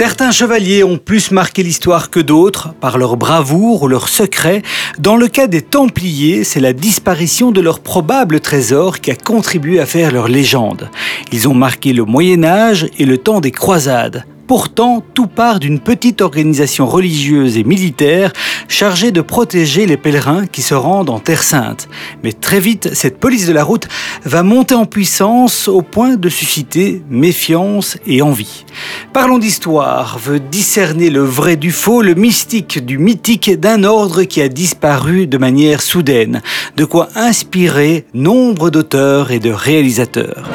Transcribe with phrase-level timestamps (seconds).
[0.00, 4.62] Certains chevaliers ont plus marqué l'histoire que d'autres par leur bravoure ou leur secret.
[4.98, 9.78] Dans le cas des Templiers, c'est la disparition de leur probable trésor qui a contribué
[9.78, 10.88] à faire leur légende.
[11.32, 14.24] Ils ont marqué le Moyen Âge et le temps des croisades.
[14.50, 18.32] Pourtant, tout part d'une petite organisation religieuse et militaire
[18.66, 21.88] chargée de protéger les pèlerins qui se rendent en Terre Sainte.
[22.24, 23.86] Mais très vite, cette police de la route
[24.24, 28.64] va monter en puissance au point de susciter méfiance et envie.
[29.12, 34.42] Parlons d'histoire, veut discerner le vrai du faux, le mystique du mythique d'un ordre qui
[34.42, 36.42] a disparu de manière soudaine.
[36.76, 40.50] De quoi inspirer nombre d'auteurs et de réalisateurs.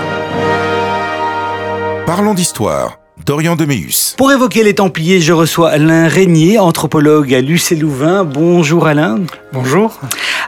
[2.05, 3.04] Parlons d'histoire.
[3.25, 4.13] Dorian Deméus.
[4.19, 8.23] Pour évoquer les Templiers, je reçois Alain Régnier, anthropologue à Lucé-Louvain.
[8.23, 9.21] Bonjour Alain.
[9.51, 9.99] Bonjour.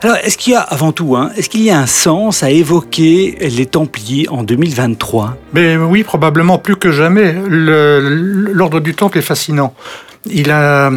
[0.04, 2.52] Alors, est-ce qu'il y a, avant tout, hein, est-ce qu'il y a un sens à
[2.52, 7.36] évoquer les Templiers en 2023 Mais oui, probablement plus que jamais.
[7.48, 9.74] L'ordre du Temple est fascinant.
[10.30, 10.92] Il a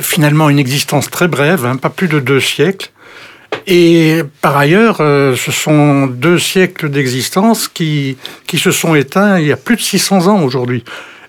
[0.00, 2.92] finalement une existence très brève, hein, pas plus de deux siècles.
[3.66, 9.46] Et par ailleurs, euh, ce sont deux siècles d'existence qui, qui se sont éteints il
[9.46, 10.84] y a plus de 600 ans aujourd'hui.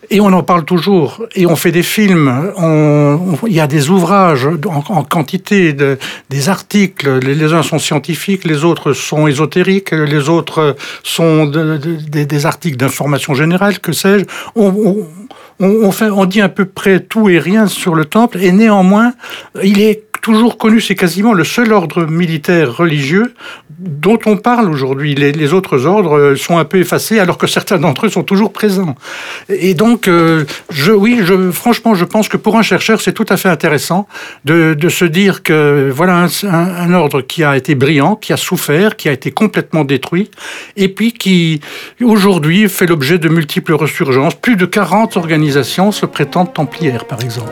[0.09, 1.25] Et on en parle toujours.
[1.36, 2.52] Et on fait des films.
[2.58, 5.97] On, il y a des ouvrages en, quantité, de,
[6.30, 7.19] des articles.
[7.19, 13.80] Les, uns sont scientifiques, les autres sont ésotériques, les autres sont des articles d'information générale,
[13.80, 14.25] que sais-je.
[14.56, 15.08] On,
[15.61, 18.39] on, fait, on dit à peu près tout et rien sur le temple.
[18.41, 19.13] Et néanmoins,
[19.63, 23.33] il est toujours connu, c'est quasiment le seul ordre militaire religieux
[23.80, 25.16] dont on parle aujourd'hui.
[25.16, 28.95] Les, autres ordres sont un peu effacés, alors que certains d'entre eux sont toujours présents.
[29.50, 33.25] Et donc, euh, je, oui, je, franchement, je pense que pour un chercheur, c'est tout
[33.30, 34.07] à fait intéressant
[34.46, 39.09] de, se dire que voilà un, ordre qui a été brillant, qui a souffert, qui
[39.09, 40.29] a été complètement détruit,
[40.78, 41.62] et puis qui
[42.01, 44.35] aujourd'hui fait l'objet de multiples resurgences.
[44.35, 47.51] Plus de 40 organisations se prétendent templières, par exemple.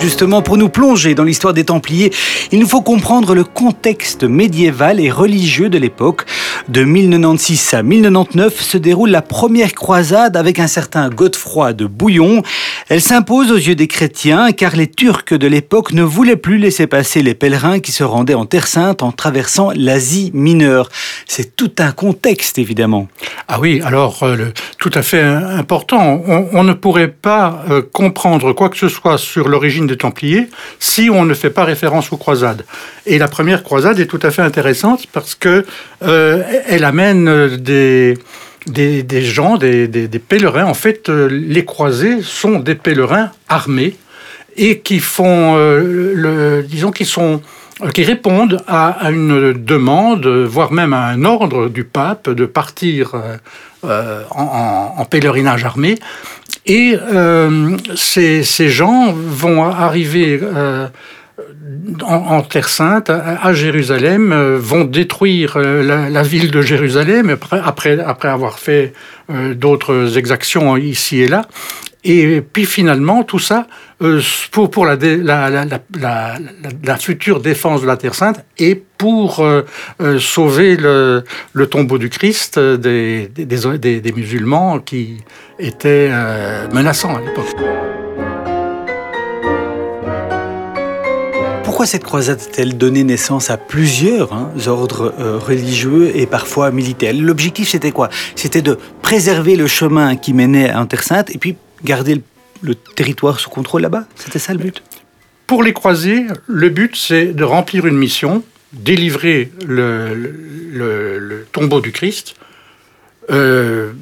[0.00, 2.12] Justement, pour nous plonger dans l'histoire des Templiers,
[2.52, 6.26] il nous faut comprendre le contexte médiéval et religieux de l'époque.
[6.68, 12.42] De 1096 à 1099 se déroule la première croisade avec un certain Godefroy de Bouillon.
[12.88, 16.86] Elle s'impose aux yeux des chrétiens car les Turcs de l'époque ne voulaient plus laisser
[16.86, 20.88] passer les pèlerins qui se rendaient en Terre Sainte en traversant l'Asie mineure.
[21.26, 23.08] C'est tout un contexte, évidemment.
[23.48, 26.22] Ah oui, alors euh, tout à fait important.
[26.52, 30.48] On, ne pourrait pas euh, comprendre quoi que ce soit sur l'origine des Templiers
[30.78, 32.64] si on ne fait pas référence aux croisades.
[33.06, 35.64] Et la première croisade est tout à fait intéressante parce que
[36.02, 38.14] euh, elle amène des
[38.66, 40.64] des, gens, des, pèlerins.
[40.64, 43.96] En fait, euh, les croisés sont des pèlerins armés
[44.56, 47.42] et qui font, euh, le, disons, qui sont
[47.92, 53.12] qui répondent à, une demande, voire même à un ordre du pape de partir
[54.30, 55.96] en, pèlerinage armé.
[56.66, 60.88] Et euh, ces, ces, gens vont arriver euh,
[62.02, 68.00] en, Terre Sainte, à, Jérusalem, euh, vont détruire la, la, ville de Jérusalem après, après,
[68.00, 68.92] après avoir fait
[69.54, 71.46] d'autres exactions ici et là.
[72.08, 73.66] Et puis finalement, tout ça,
[74.00, 74.22] euh,
[74.52, 74.96] pour, pour la,
[77.00, 79.62] future défense de la Terre Sainte et pour euh,
[80.00, 81.24] euh, sauver le,
[81.68, 85.16] tombeau du Christ des, des musulmans qui
[85.58, 86.12] étaient
[86.72, 87.56] menaçants à l'époque.
[91.64, 95.12] Pourquoi cette croisade a-t-elle donné naissance à plusieurs hein, ordres
[95.44, 97.14] religieux et parfois militaires?
[97.18, 98.10] L'objectif, c'était quoi?
[98.36, 101.56] C'était de préserver le chemin qui menait à Terre Sainte et puis
[101.86, 102.20] garder
[102.62, 104.82] le, territoire sous contrôle là-bas C'était ça le but?
[105.46, 108.42] Pour les croisés, le but c'est de remplir une mission,
[108.72, 112.34] délivrer le, tombeau du Christ.
[113.30, 113.92] Euh,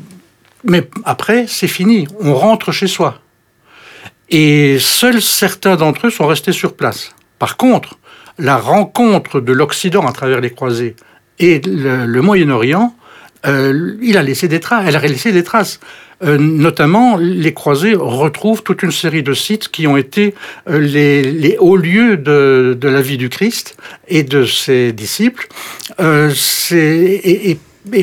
[0.64, 2.08] mais après, c'est fini.
[2.20, 3.20] On rentre chez soi.
[4.30, 7.14] Et seuls certains d'entre eux sont restés sur place.
[7.38, 7.98] Par contre,
[8.38, 10.96] la rencontre de l'Occident à travers les croisés
[11.38, 12.96] et le, Moyen-Orient,
[13.46, 14.84] euh, il a laissé des traces.
[14.86, 15.80] Elle a laissé des traces.
[16.22, 20.34] Euh, notamment, les croisés retrouvent toute une série de sites qui ont été
[20.68, 23.76] euh, les, hauts lieux de, la vie du Christ
[24.08, 25.48] et de ses disciples.
[25.98, 27.58] Et,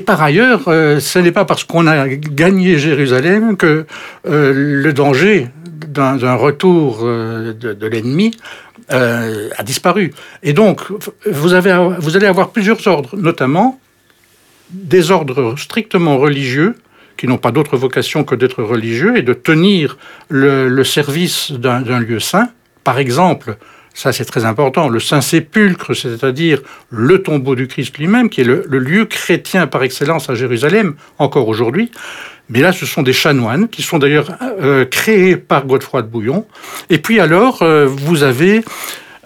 [0.06, 3.86] par ailleurs, ce n'est pas parce qu'on a gagné Jérusalem que
[4.26, 5.48] le danger
[5.88, 8.32] d'un retour de, l'ennemi
[8.90, 10.14] a disparu.
[10.44, 10.82] Et donc,
[11.26, 13.80] vous allez avoir plusieurs ordres, notamment
[14.72, 16.76] des ordres strictement religieux,
[17.18, 19.98] qui n'ont pas d'autre vocation que d'être religieux et de tenir
[20.30, 22.50] le, service d'un lieu saint.
[22.84, 23.58] Par exemple,
[23.94, 24.88] Ça, c'est très important.
[24.88, 30.30] Le Saint-Sépulcre, c'est-à-dire le tombeau du Christ lui-même, qui est le, lieu chrétien par excellence
[30.30, 31.92] à Jérusalem, encore aujourd'hui.
[32.50, 36.46] Mais là, ce sont des chanoines qui sont d'ailleurs euh, créés par Godefroy de Bouillon.
[36.90, 38.64] Et puis alors, euh, vous avez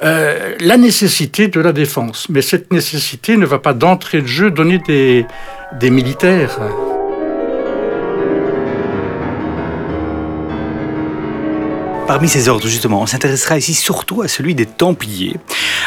[0.03, 2.27] euh, la nécessité de la défense.
[2.29, 5.25] Mais cette nécessité ne va pas d'entrée de jeu donner des,
[5.89, 6.59] militaires.
[12.07, 15.37] Parmi ces ordres, justement, on s'intéressera ici surtout à celui des Templiers.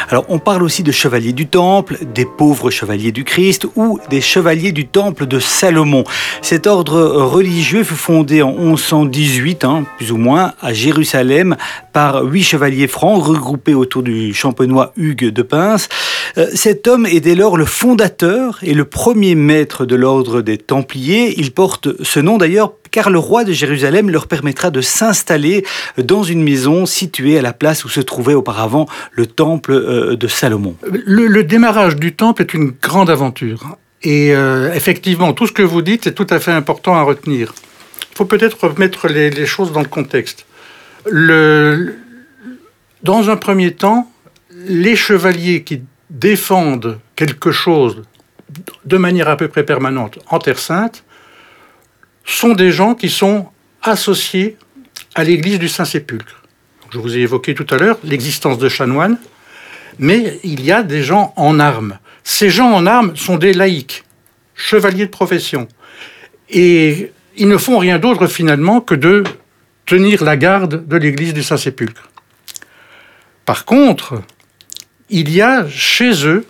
[0.09, 4.19] Alors, on parle aussi de chevaliers du Temple, des pauvres chevaliers du Christ ou des
[4.21, 6.03] chevaliers du Temple de Salomon.
[6.41, 11.55] Cet ordre religieux fut fondé en 1118, hein, plus ou moins, à Jérusalem,
[11.99, 15.89] par huit chevaliers francs regroupés autour du champenois Hugues de Pince.
[16.37, 20.57] Euh, cet homme est dès lors le fondateur et le premier maître de l'ordre des
[20.57, 21.33] Templiers.
[21.37, 25.65] Il porte ce nom d'ailleurs car le roi de Jérusalem leur permettra de s'installer
[25.97, 30.27] dans une maison située à la place où se trouvait auparavant le temple euh, de
[30.29, 30.77] Salomon.
[31.05, 33.75] Le, démarrage du temple est une grande aventure.
[34.03, 37.53] Et euh, effectivement, tout ce que vous dites est tout à fait important à retenir.
[38.13, 40.45] Il faut peut-être remettre les, choses dans le contexte.
[41.05, 41.93] Dans
[43.29, 44.11] un premier temps,
[44.51, 48.03] les chevaliers qui défendent quelque chose
[48.85, 51.03] de manière à peu près permanente en Terre Sainte
[52.25, 53.47] sont des gens qui sont
[53.81, 54.57] associés
[55.15, 56.43] à l'église du Saint-Sépulcre.
[56.91, 59.17] Je vous ai évoqué tout à l'heure l'existence de chanoines,
[59.99, 61.99] mais il y a des gens en armes.
[62.23, 64.03] Ces gens en armes sont des laïcs,
[64.55, 65.67] chevaliers de profession.
[66.49, 69.23] Et ils ne font rien d'autre finalement que de
[69.89, 72.09] tenir la garde de l'église du Saint-Sépulcre.
[73.43, 74.21] Par contre,
[75.09, 76.45] il y a chez eux,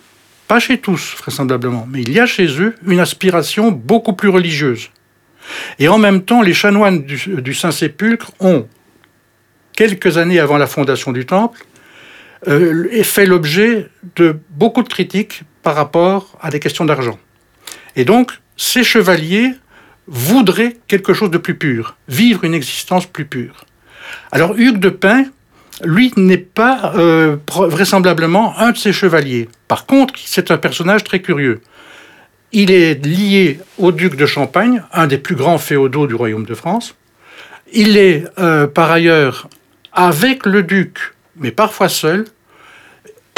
[0.46, 4.90] pas chez tous vraisemblablement, mais il y a chez eux une aspiration beaucoup plus religieuse.
[5.78, 8.68] Et en même temps, les chanoines du, Saint-Sépulcre ont,
[9.72, 11.64] quelques années avant la fondation du temple,
[12.46, 17.18] euh, fait l'objet de beaucoup de critiques par rapport à des questions d'argent.
[17.96, 19.54] Et donc, ces chevaliers
[20.10, 23.64] voudraient quelque chose de plus pur, vivre une existence plus pure.
[24.32, 25.24] Alors Hugues de Pin,
[25.84, 29.48] lui, n'est pas euh, vraisemblablement un de ces chevaliers.
[29.68, 31.62] Par contre, c'est un personnage très curieux.
[32.52, 36.54] Il est lié au duc de Champagne, un des plus grands féodaux du royaume de
[36.54, 36.96] France.
[37.72, 39.48] Il est euh, par ailleurs
[39.92, 42.26] avec le duc, mais parfois seul,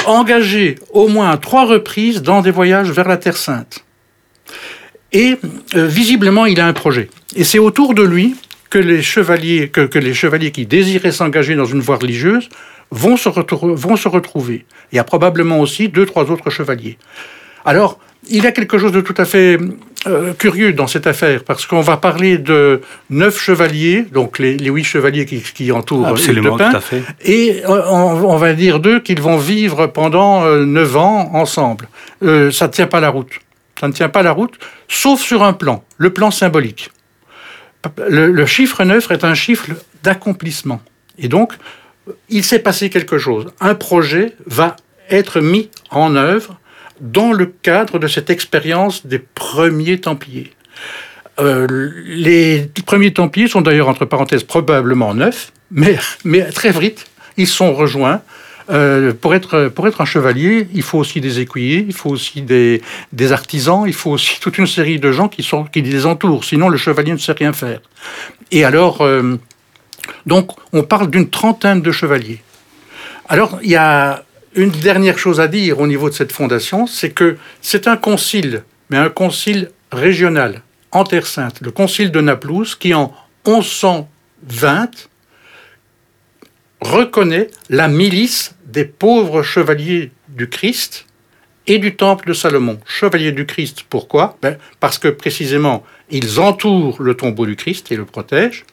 [0.07, 3.85] engagé au moins à trois reprises dans des voyages vers la Terre Sainte.
[5.13, 5.37] Et
[5.75, 7.09] euh, visiblement, il a un projet.
[7.37, 8.35] Et c'est autour de lui
[8.71, 12.49] que les chevaliers, que, les chevaliers qui désiraient s'engager dans une voie religieuse
[12.91, 14.65] vont se, vont se retrouver.
[14.91, 16.97] Il y a probablement aussi deux, trois autres chevaliers.
[17.65, 17.99] Alors,
[18.29, 19.59] il y a quelque chose de tout à fait
[20.07, 22.81] euh, curieux dans cette affaire, parce qu'on va parler de
[23.11, 27.03] neuf chevaliers, donc les, huit chevaliers qui, entourent Absolument, tout à fait.
[27.25, 31.89] et on, va dire d'eux qu'ils vont vivre pendant euh, neuf ans ensemble.
[32.21, 33.33] ça ne tient pas la route.
[33.81, 34.55] Ça ne tient pas la route,
[34.89, 36.91] sauf sur un plan, le plan symbolique.
[38.09, 39.67] Le, chiffre neuf est un chiffre
[40.03, 40.81] d'accomplissement.
[41.19, 41.55] Et donc,
[42.29, 43.47] il s'est passé quelque chose.
[43.61, 44.77] Un projet va
[45.11, 46.59] être mis en œuvre
[47.01, 50.53] dans le cadre de cette expérience des premiers Templiers.
[51.41, 51.67] Euh,
[52.07, 57.75] les premiers Templiers sont d'ailleurs, entre parenthèses, probablement neufs, mais, mais très vite, ils sont
[57.75, 58.23] rejoints.
[58.71, 62.81] Euh, pour, être, un chevalier, il faut aussi des écuyers, il faut aussi des,
[63.33, 65.43] artisans, il faut aussi toute une série de gens qui
[65.83, 67.81] les entourent, sinon le chevalier ne sait rien faire.
[68.51, 69.39] Et alors, euh,
[70.27, 72.41] donc, on parle d'une trentaine de chevaliers.
[73.29, 77.11] Alors, il y a une dernière chose à dire au niveau de cette fondation, c'est
[77.11, 82.75] que c'est un concile, mais un concile régional en Terre Sainte, le concile de Naplouse,
[82.75, 83.15] qui en
[83.47, 85.09] 1120
[86.83, 91.07] reconnaît la milice des pauvres chevaliers du Christ
[91.67, 92.79] et du temple de Salomon.
[92.87, 94.37] Chevaliers du Christ, pourquoi?
[94.43, 98.65] Ben, Parce que précisément, ils entourent le tombeau du Christ et le protègent,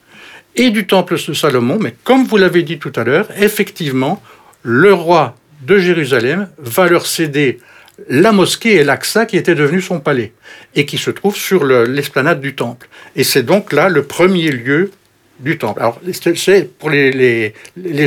[0.55, 4.21] et du temple de Salomon, mais comme vous l'avez dit tout à l'heure, effectivement,
[4.63, 7.59] le roi de Jérusalem va leur céder
[8.07, 10.33] la mosquée et l'Aqsa qui était devenu son palais
[10.75, 12.87] et qui se trouve sur l'esplanade du temple.
[13.15, 14.91] Et c'est donc là le premier lieu
[15.39, 15.81] du temple.
[15.81, 15.99] Alors,
[16.35, 17.53] c'est pour les,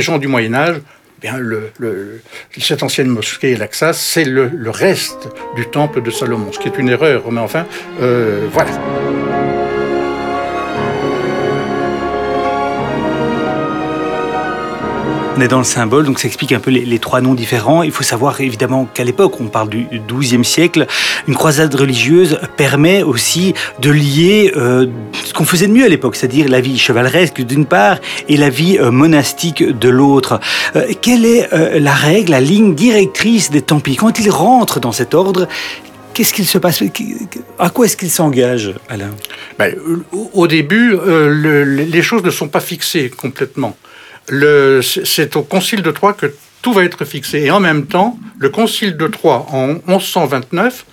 [0.01, 0.77] gens du Moyen Âge,
[1.21, 1.71] bien le,
[2.57, 6.89] cette ancienne mosquée l'Aqsa, c'est le, reste du temple de Salomon, ce qui est une
[6.89, 7.65] erreur, mais enfin,
[8.01, 8.71] euh, voilà.
[15.47, 17.83] Dans le symbole, donc ça explique un peu les, trois noms différents.
[17.83, 20.87] Il faut savoir évidemment qu'à l'époque, on parle du XIIe siècle,
[21.27, 24.87] une croisade religieuse permet aussi de lier euh,
[25.25, 27.97] ce qu'on faisait de mieux à l'époque, c'est-à-dire la vie chevaleresque d'une part
[28.29, 30.39] et la vie euh, monastique de l'autre.
[30.75, 33.97] Euh, quelle est la règle, la ligne directrice des Templiers?
[33.97, 35.47] Quand ils rentrent dans cet ordre,
[36.13, 36.83] Qu'est-ce qu'il se passe?
[37.57, 39.09] À quoi est-ce qu'ils s'engagent, Alain?
[39.57, 39.75] Ben,
[40.11, 43.75] Au début, les choses ne sont pas fixées complètement
[44.29, 47.41] c'est au Concile de Troyes que tout va être fixé.
[47.41, 50.85] Et en même temps, le Concile de Troyes, en 1129,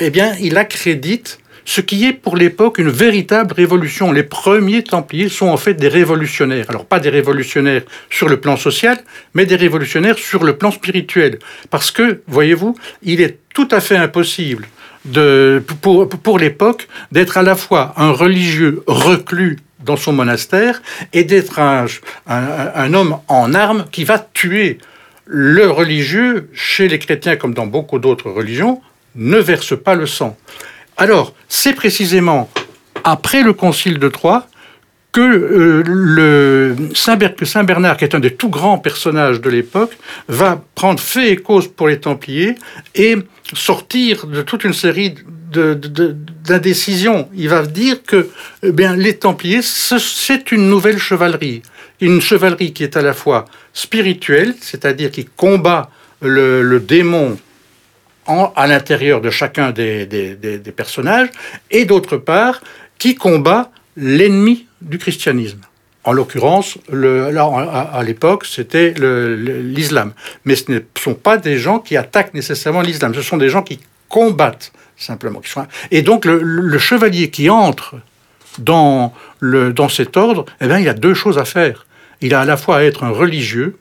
[0.00, 4.12] eh bien, il accrédite ce qui est pour l'époque une véritable révolution.
[4.12, 6.66] Les premiers Templiers sont en fait des révolutionnaires.
[6.68, 8.98] Alors pas des révolutionnaires sur le plan social,
[9.32, 11.38] mais des révolutionnaires sur le plan spirituel.
[11.70, 14.66] Parce que, voyez-vous, il est tout à fait impossible
[15.04, 21.24] de, pour, pour l'époque d'être à la fois un religieux reclus dans son monastère et
[21.24, 24.78] d'être un, homme en armes qui va tuer
[25.26, 28.82] le religieux, chez les chrétiens comme dans beaucoup d'autres religions,
[29.14, 30.36] ne verse pas le sang.
[30.96, 32.50] Alors, c'est précisément
[33.04, 34.46] après le Concile de Troyes
[35.14, 37.16] que, euh, le Saint,
[37.64, 41.68] Bernard, qui est un des tout grands personnages de l'époque, va prendre fait et cause
[41.68, 42.56] pour les Templiers
[42.96, 43.16] et
[43.54, 45.14] sortir de toute une série
[45.52, 47.28] d'indécision.
[47.32, 48.28] Il va dire que
[48.64, 51.62] eh bien, les Templiers, c'est une nouvelle chevalerie.
[52.00, 55.90] Une chevalerie qui est à la fois spirituelle, c'est-à-dire qui combat
[56.22, 57.38] le, démon
[58.26, 61.28] à l'intérieur de chacun des personnages,
[61.70, 62.60] et d'autre part,
[62.98, 65.60] qui combat l'ennemi du christianisme.
[66.04, 70.12] En l'occurrence, à, l'époque, c'était l'islam.
[70.44, 73.62] Mais ce ne sont pas des gens qui attaquent nécessairement l'islam, ce sont des gens
[73.62, 75.40] qui combattent simplement.
[75.90, 77.96] Et donc le, chevalier qui entre
[78.58, 81.86] dans, le, dans cet ordre, eh bien, il a deux choses à faire.
[82.20, 83.78] Il a à la fois à être un religieux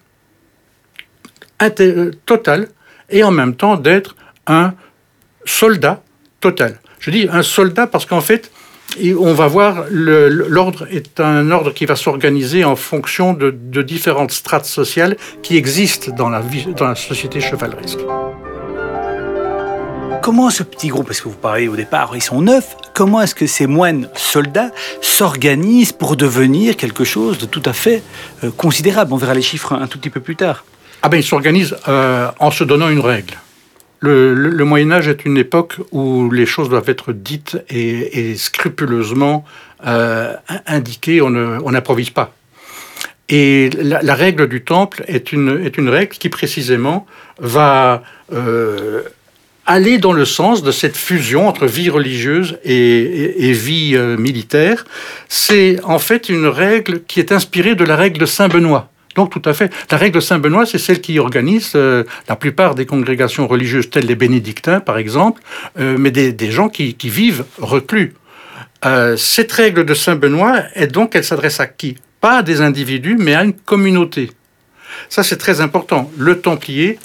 [2.25, 2.69] total
[3.09, 4.15] et en même temps d'être
[4.47, 4.73] un
[5.45, 6.01] soldat
[6.39, 6.79] total.
[6.99, 8.51] Je dis un soldat parce qu'en fait,
[8.99, 14.31] et on va voir, l'ordre est un ordre qui va s'organiser en fonction de, différentes
[14.31, 17.99] strates sociales qui existent dans la, vie, dans la société chevaleresque.
[20.21, 23.35] Comment ce petit groupe, parce que vous parlez au départ, ils sont neuf, comment est-ce
[23.35, 24.71] que ces moines soldats
[25.01, 28.01] s'organisent pour devenir quelque chose de tout à fait
[28.43, 29.11] euh, considérable?
[29.11, 30.63] On verra les chiffres un tout petit peu plus tard.
[31.01, 33.33] Ah ben ils s'organisent euh, en se donnant une règle.
[34.05, 39.45] Le, Moyen Âge est une époque où les choses doivent être dites et, scrupuleusement
[39.87, 40.33] euh,
[40.67, 42.33] indiquées, on n'improvise pas.
[43.29, 47.07] Et la, règle du temple est une, règle qui précisément
[47.39, 49.03] va euh,
[49.65, 54.83] aller dans le sens de cette fusion entre vie religieuse et, vie euh, militaire.
[55.29, 58.89] C'est en fait une règle qui est inspirée de la règle de Saint Benoît.
[59.15, 59.71] Donc tout à fait.
[59.91, 64.05] La règle de Saint-Benoît, c'est celle qui organise euh, la plupart des congrégations religieuses, telles
[64.05, 65.41] les bénédictins par exemple,
[65.79, 68.13] euh, mais des, gens qui, vivent reclus.
[68.85, 71.95] Euh, cette règle de Saint-Benoît, est donc, elle s'adresse à qui?
[72.19, 74.31] Pas à des individus, mais à une communauté.
[75.09, 76.11] Ça, c'est très important.
[76.17, 76.99] Le Templier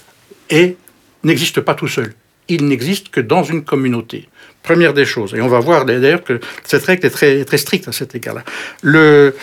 [1.25, 2.15] n'existe pas tout seul.
[2.49, 4.29] Il n'existe que dans une communauté.
[4.63, 5.35] Première des choses.
[5.35, 8.43] Et on va voir d'ailleurs que cette règle est très, très stricte à cet égard-là.
[8.83, 9.35] le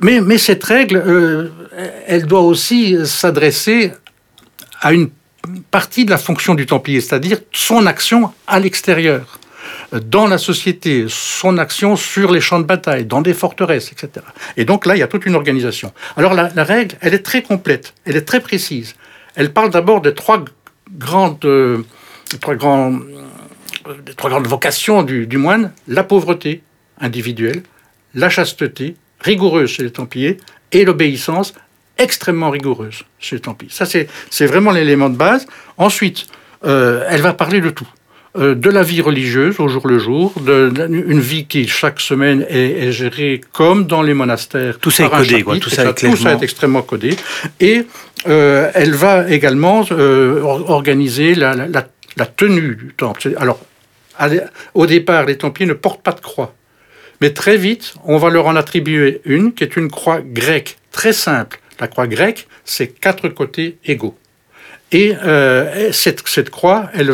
[0.00, 1.48] mais, cette règle, euh,
[2.06, 3.92] elle doit aussi s'adresser
[4.80, 5.10] à une
[5.70, 9.38] partie de la fonction du Templier, c'est-à-dire son action à l'extérieur,
[9.92, 14.24] dans la société, son action sur les champs de bataille, dans des forteresses, etc.
[14.56, 15.92] Et donc là, il y a toute une organisation.
[16.16, 18.94] Alors la, règle, elle est très complète, elle est très précise.
[19.34, 20.44] Elle parle d'abord des trois
[20.92, 21.82] grandes, euh,
[22.40, 26.62] trois grands, euh, trois grandes vocations du moine la pauvreté
[27.00, 27.62] individuelle,
[28.14, 30.38] la chasteté rigoureuse chez les Templiers
[30.72, 31.54] et l'obéissance
[31.98, 33.72] extrêmement rigoureuse chez les Templiers.
[33.72, 35.46] Ça, c'est vraiment l'élément de base.
[35.76, 36.26] Ensuite,
[36.64, 37.88] euh, elle va parler de tout.
[38.34, 42.46] Euh, de la vie religieuse au jour le jour, de, une vie qui chaque semaine
[42.48, 44.78] est, gérée comme dans les monastères.
[44.78, 45.58] Tout ça est codé, quoi.
[45.58, 47.14] Tout ça, est tout ça, est extrêmement codé.
[47.60, 47.82] Et
[48.26, 53.34] euh, elle va également organiser la, la, tenue du temple.
[53.36, 53.60] Alors,
[54.72, 56.54] au départ, les Templiers ne portent pas de croix.
[57.22, 61.12] Mais très vite, on va leur en attribuer une qui est une croix grecque très
[61.12, 61.60] simple.
[61.78, 64.16] La croix grecque, c'est quatre côtés égaux.
[64.90, 67.12] Et euh, cette, croix, elle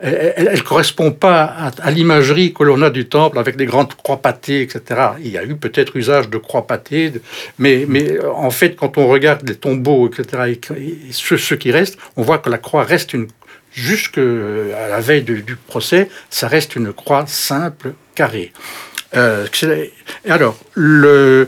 [0.00, 1.44] elle correspond pas
[1.82, 4.80] à, l'imagerie que l'on a du temple avec des grandes croix pâtées, etc.
[5.20, 7.12] Il y a eu peut-être usage de croix pâtées,
[7.58, 12.22] mais, mais en fait, quand on regarde les tombeaux, etc., et, ce, qui reste, on
[12.22, 13.28] voit que la croix reste une,
[13.74, 18.52] jusqu'à la veille du procès, ça reste une croix simple, carrée.
[19.14, 19.46] Euh,
[20.28, 21.46] alors, la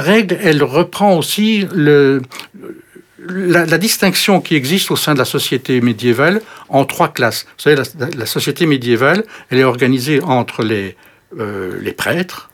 [0.00, 2.18] règle, elle reprend aussi la,
[3.78, 7.46] distinction qui existe au sein de la société médiévale en trois classes.
[7.56, 7.82] Vous savez,
[8.16, 10.96] la, société médiévale, elle est organisée entre les,
[11.38, 12.50] euh, les prêtres,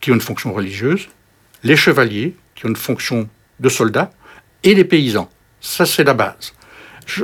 [0.00, 1.08] qui ont une fonction religieuse,
[1.62, 3.28] les chevaliers, qui ont une fonction
[3.60, 4.10] de soldats,
[4.62, 5.30] et les paysans.
[5.60, 6.54] Ça, c'est la base.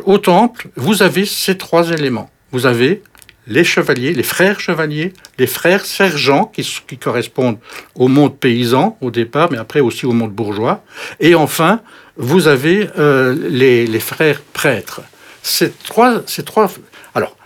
[0.05, 2.31] Au temple, vous avez ces trois éléments.
[2.53, 3.03] Vous avez
[3.47, 6.65] les chevaliers, les frères chevaliers, les frères sergents, qui,
[6.99, 7.59] correspondent
[7.95, 10.83] au monde paysan au départ, mais après aussi au monde bourgeois.
[11.21, 11.81] Et enfin,
[12.17, 15.03] vous avez euh, les, les, frères prêtres.
[15.43, 16.71] Ces trois, ces trois.
[17.15, 17.37] Alors,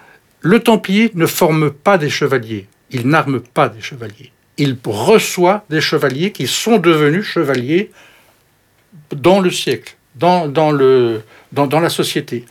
[0.41, 2.67] le Templier ne forme pas des chevaliers.
[2.91, 4.33] Il n'arme pas des chevaliers.
[4.57, 7.91] Il reçoit des chevaliers qui sont devenus chevaliers
[9.15, 12.45] dans le siècle, dans, dans, le, dans, dans la société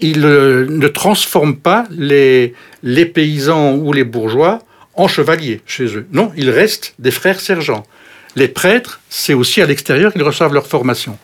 [0.00, 4.60] il euh, ne transforme pas les, les paysans ou les bourgeois
[4.94, 6.06] en chevaliers chez eux.
[6.12, 7.84] Non, ils restent des frères sergents.
[8.36, 11.18] Les prêtres, c'est aussi à l'extérieur qu'ils reçoivent leur formation.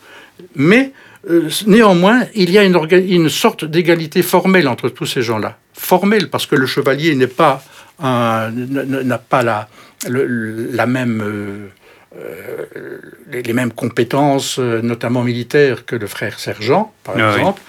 [0.54, 0.92] Mais
[1.30, 5.58] euh, néanmoins, il y a une, sorte d'égalité formelle entre tous ces gens-là.
[5.72, 7.62] Formelle, parce que le chevalier n'est pas
[7.98, 9.68] n'a pas la,
[10.06, 11.68] la même euh,
[12.18, 12.98] euh,
[13.30, 17.60] les, mêmes compétences, euh, notamment militaires, que le frère sergent, par ah exemple.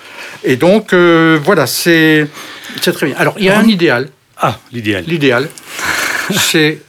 [0.44, 2.28] Et donc, euh, voilà, c'est
[2.82, 3.16] très bien.
[3.18, 4.10] Alors, il y a un idéal.
[4.38, 5.04] Ah, l'idéal.
[5.06, 5.50] L'idéal,
[6.32, 6.82] c'est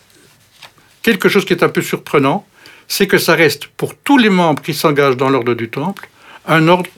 [1.03, 2.47] quelque chose qui est un peu surprenant,
[2.87, 6.09] c'est que ça reste, pour tous les membres qui s'engagent dans l'ordre du Temple,
[6.47, 6.91] un ordre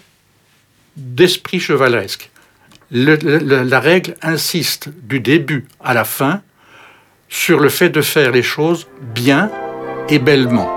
[0.97, 2.29] d'esprit chevaleresque.
[2.91, 6.43] la règle insiste du début à la fin
[7.29, 9.51] sur le fait de faire les choses bien
[10.11, 10.69] et bellement.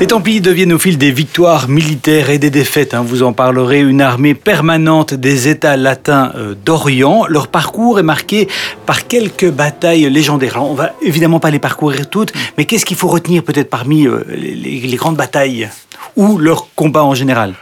[0.00, 2.94] Les Templiers deviennent au fil des victoires militaires et des défaites.
[2.94, 3.02] Hein.
[3.04, 7.26] vous en parlerez, une armée permanente des États latins euh, d'Orient.
[7.26, 8.46] Leur parcours est marqué
[8.86, 10.54] par quelques batailles légendaires.
[10.54, 14.06] Alors, on va évidemment pas les parcourir toutes, mais qu'est-ce qu'il faut retenir peut-être parmi
[14.06, 15.68] euh, les, grandes batailles
[16.14, 17.54] ou leurs combats en général?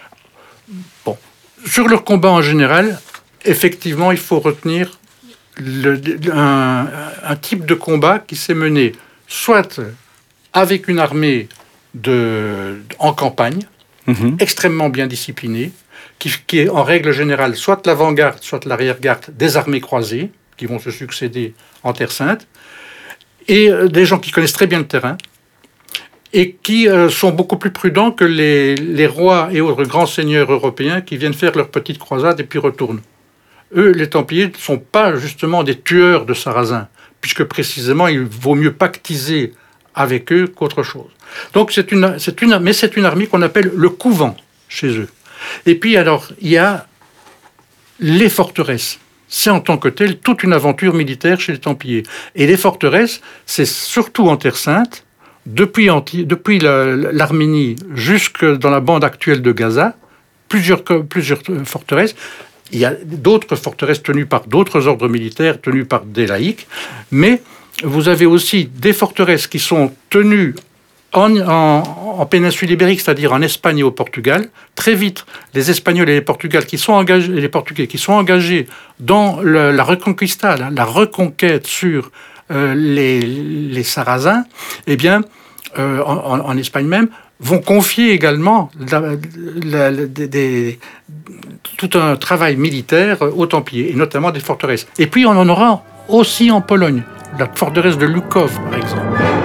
[1.06, 1.16] Bon,
[1.64, 3.00] sur leurs combats en général,
[3.46, 4.98] effectivement, il faut retenir
[5.58, 8.92] un, type de combat qui s'est mené
[9.26, 9.80] soit
[10.52, 11.48] avec une armée
[11.94, 13.60] de, en campagne,
[14.06, 14.36] mhm.
[14.38, 15.72] extrêmement bien disciplinée,
[16.18, 20.78] qui, qui, est en règle générale soit l'avant-garde, soit l'arrière-garde des armées croisées, qui vont
[20.78, 22.46] se succéder en Terre Sainte,
[23.48, 25.16] et euh, des gens qui connaissent très bien le terrain,
[26.32, 30.50] et qui euh, sont beaucoup plus prudents que les, les rois et autres grands seigneurs
[30.50, 33.00] européens qui viennent faire leur petite croisade et puis retournent
[33.74, 36.88] eux, les Templiers, ne sont pas justement des tueurs de Sarrasins,
[37.20, 39.52] puisque précisément, il vaut mieux pactiser
[39.94, 41.10] avec eux qu'autre chose.
[41.54, 44.36] Donc, c'est une, une, mais c'est une armée qu'on appelle le couvent
[44.68, 45.08] chez eux.
[45.64, 46.86] Et puis, alors, il y a
[47.98, 48.98] les forteresses.
[49.28, 52.04] C'est en tant que tel toute une aventure militaire chez les Templiers.
[52.34, 55.04] Et les forteresses, c'est surtout en Terre Sainte,
[55.46, 55.88] depuis,
[56.24, 59.96] depuis l'Arménie jusque dans la bande actuelle de Gaza,
[60.48, 62.14] plusieurs, plusieurs forteresses,
[62.72, 66.66] il y a d'autres forteresses tenues par d'autres ordres militaires, tenues par des laïcs,
[67.10, 67.42] mais
[67.84, 70.54] vous avez aussi des forteresses qui sont tenues
[71.12, 74.48] en, péninsule ibérique, c'est-à-dire en Espagne et au Portugal.
[74.74, 75.24] Très vite,
[75.54, 78.66] les Espagnols et les, Portugais qui sont engagés, les Portugais qui sont engagés
[79.00, 82.10] dans la reconquista, la, reconquête sur
[82.50, 84.44] euh, les, Sarrasins,
[84.86, 85.22] eh bien,
[85.78, 87.08] euh, en, Espagne même,
[87.40, 88.70] vont confier également
[91.76, 94.86] tout un travail militaire aux Templiers, et notamment des forteresses.
[94.98, 97.02] Et puis on en aura aussi en Pologne,
[97.38, 99.35] la forteresse de Lukov par exemple.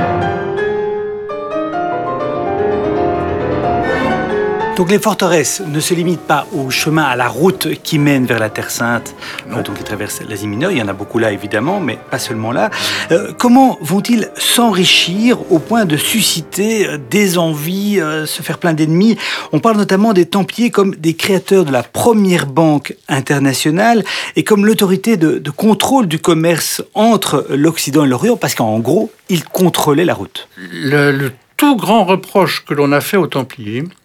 [4.77, 8.39] Donc les forteresses ne se limitent pas au chemin, à la route qui mène vers
[8.39, 9.13] la Terre Sainte,
[9.49, 10.71] euh, donc qui traverse l'Asie mineure.
[10.71, 12.69] Il y en a beaucoup là évidemment, mais pas seulement là.
[13.12, 19.17] Euh, comment vont-ils s'enrichir au point de susciter euh, des envies, se faire plein d'ennemis?
[19.51, 24.03] On parle notamment des Templiers comme des créateurs de la première banque internationale
[24.38, 29.43] et comme l'autorité de, contrôle du commerce entre l'Occident et l'Orient, parce qu'en gros, ils
[29.43, 30.47] contrôlaient la route.
[30.71, 34.00] Le, le tout grand reproche que l'on a fait aux Templiers, euh,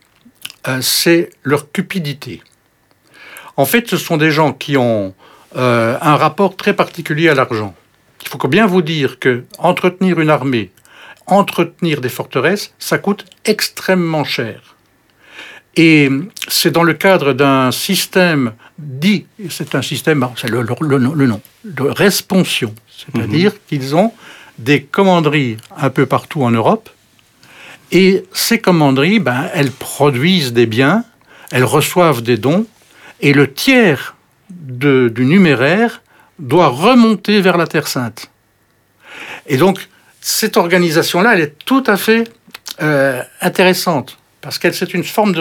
[0.80, 2.42] c'est leur cupidité.
[3.56, 5.14] En fait, ce sont des gens qui ont
[5.56, 7.74] euh, un rapport très particulier à l'argent.
[8.22, 10.70] Il faut bien vous dire que entretenir une armée,
[11.26, 14.76] entretenir des forteresses, ça coûte extrêmement cher.
[15.76, 16.10] Et
[16.48, 22.74] c'est dans le cadre d'un système dit, c'est un système, c'est le, nom, de responsion,
[22.88, 23.58] c'est-à-dire mhm.
[23.68, 24.12] qu'ils ont
[24.58, 26.88] des commanderies un peu partout en Europe
[27.92, 31.04] et ces commanderies, ben, elles produisent des biens,
[31.50, 32.66] elles reçoivent des dons,
[33.20, 34.16] et le tiers
[34.50, 36.02] du numéraire
[36.38, 38.30] doit remonter vers la Terre Sainte.
[39.46, 39.88] Et donc,
[40.20, 42.24] cette organisation-là, elle est tout à fait
[42.82, 45.32] euh, intéressante, parce qu'elle c'est une forme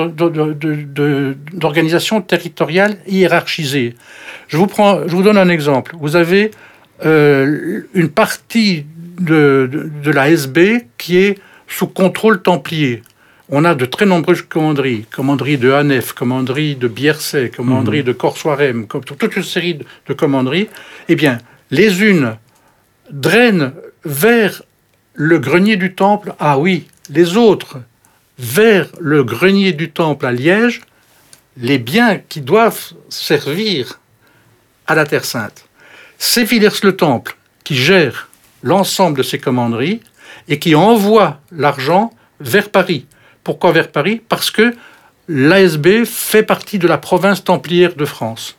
[1.51, 3.95] d'organisation territoriale hiérarchisée.
[4.47, 5.95] Je vous, prends, je vous donne un exemple.
[5.99, 6.51] Vous avez
[7.05, 8.85] euh, une partie
[9.19, 13.01] de, de, la SB qui est sous contrôle templier.
[13.49, 18.05] On a de très nombreuses commanderies, commanderies de Hanef, commanderies de Bierset, commanderies mmh.
[18.05, 20.67] de Corsoirem, toute une série de commanderies.
[21.09, 21.37] Eh bien,
[21.69, 22.37] les unes
[23.11, 23.73] drainent
[24.03, 24.63] vers
[25.13, 27.77] le grenier du temple, ah oui, les autres
[28.37, 30.81] vers le grenier du temple à Liège,
[31.57, 33.99] les biens qui doivent servir
[34.87, 35.65] à la Terre Sainte.
[36.17, 38.29] C'est Villers-le-Temple qui gère
[38.61, 40.01] l'ensemble de ces commanderies
[40.47, 43.05] et qui envoie l'argent vers Paris.
[43.43, 44.21] Pourquoi vers Paris?
[44.27, 44.73] Parce que
[45.27, 48.57] l'ASB fait partie de la province templière de France.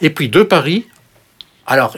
[0.00, 0.86] Et puis de Paris,
[1.66, 1.96] alors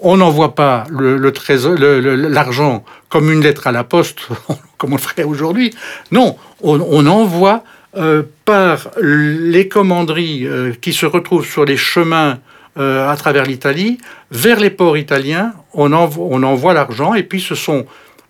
[0.00, 4.28] on n'envoie pas l'argent comme une lettre à la poste,
[4.78, 5.74] comme on le ferait aujourd'hui.
[6.12, 7.64] Non, on, envoie
[7.96, 12.38] euh, par les commanderies euh, qui se retrouvent sur les chemins
[12.78, 13.98] euh, à travers l'Italie
[14.30, 15.54] vers les ports italiens.
[15.72, 17.86] On envoie l'argent et puis ce sont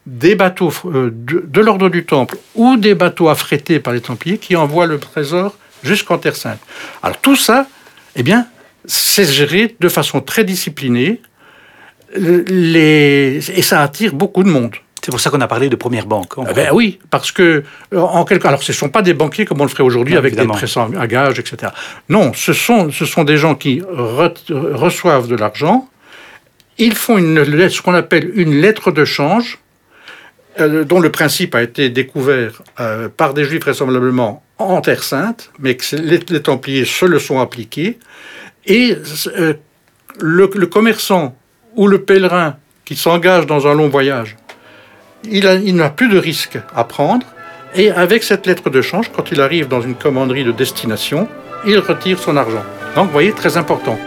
[0.07, 4.57] des bateaux euh, de, l'ordre du Temple ou des bateaux affrétés par les Templiers qui
[4.57, 6.61] envoient le trésor jusqu'en Terre Sainte.
[7.03, 7.67] Alors tout ça,
[8.15, 8.47] eh bien,
[8.85, 11.21] c'est géré de façon très disciplinée
[12.17, 13.41] les...
[13.51, 14.77] et ça attire beaucoup de monde.
[15.03, 16.33] C'est pour ça qu'on a parlé de première banque.
[16.51, 17.63] Eh ben oui, parce que
[17.95, 20.35] en quelque alors ce ne sont pas des banquiers comme on le ferait aujourd'hui avec
[20.35, 20.67] des prêts
[20.99, 21.73] à gage, etc.
[22.09, 25.89] Non, ce sont ce sont des gens qui reçoivent de l'argent.
[26.79, 29.66] Ils font une, ce qu'on appelle une lettre de change euh,
[30.59, 35.77] dont le principe a été découvert euh, par des juifs vraisemblablement en Terre Sainte, mais
[35.77, 37.99] que les, Templiers se le sont appliqués.
[38.65, 38.97] Et
[39.39, 39.55] euh,
[40.19, 41.37] le, commerçant
[41.75, 44.37] ou le pèlerin qui s'engage dans un long voyage,
[45.25, 47.27] il, il n'a plus de risque à prendre.
[47.75, 51.29] Et avec cette lettre de change, quand il arrive dans une commanderie de destination,
[51.67, 52.65] il retire son argent.
[52.95, 53.99] Donc, vous voyez, très important.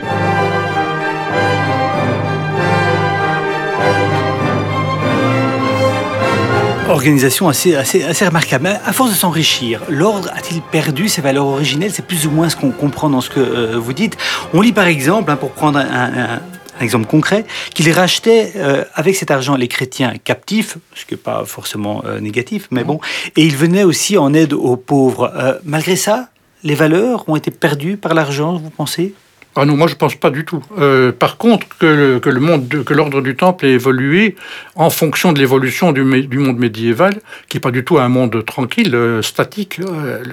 [6.90, 8.64] Organisation assez, assez, assez remarquable.
[8.64, 11.92] Mais à force de s'enrichir, l'ordre a-t-il perdu ses valeurs originelles?
[11.94, 14.18] C'est plus ou moins ce qu'on comprend dans ce que euh, vous dites.
[14.54, 16.40] On lit par exemple, hein, pour prendre un,
[16.82, 21.46] exemple concret, qu'il rachetait euh, avec cet argent les chrétiens captifs, ce qui n'est pas
[21.46, 23.00] forcément euh, négatif, mais bon,
[23.36, 25.60] et il venait aussi en aide aux pauvres.
[25.66, 26.30] malgré ça,
[26.64, 29.14] les valeurs ont été perdues par l'argent, vous pensez?
[29.56, 30.64] Ah non, moi je pense pas du tout.
[30.78, 34.36] Euh, par contre, que le, monde, que l'ordre du Temple ait évolué
[34.76, 38.94] en fonction de l'évolution du, monde médiéval, qui n'est pas du tout un monde tranquille,
[38.94, 39.80] euh, statique.
[39.80, 40.24] Euh,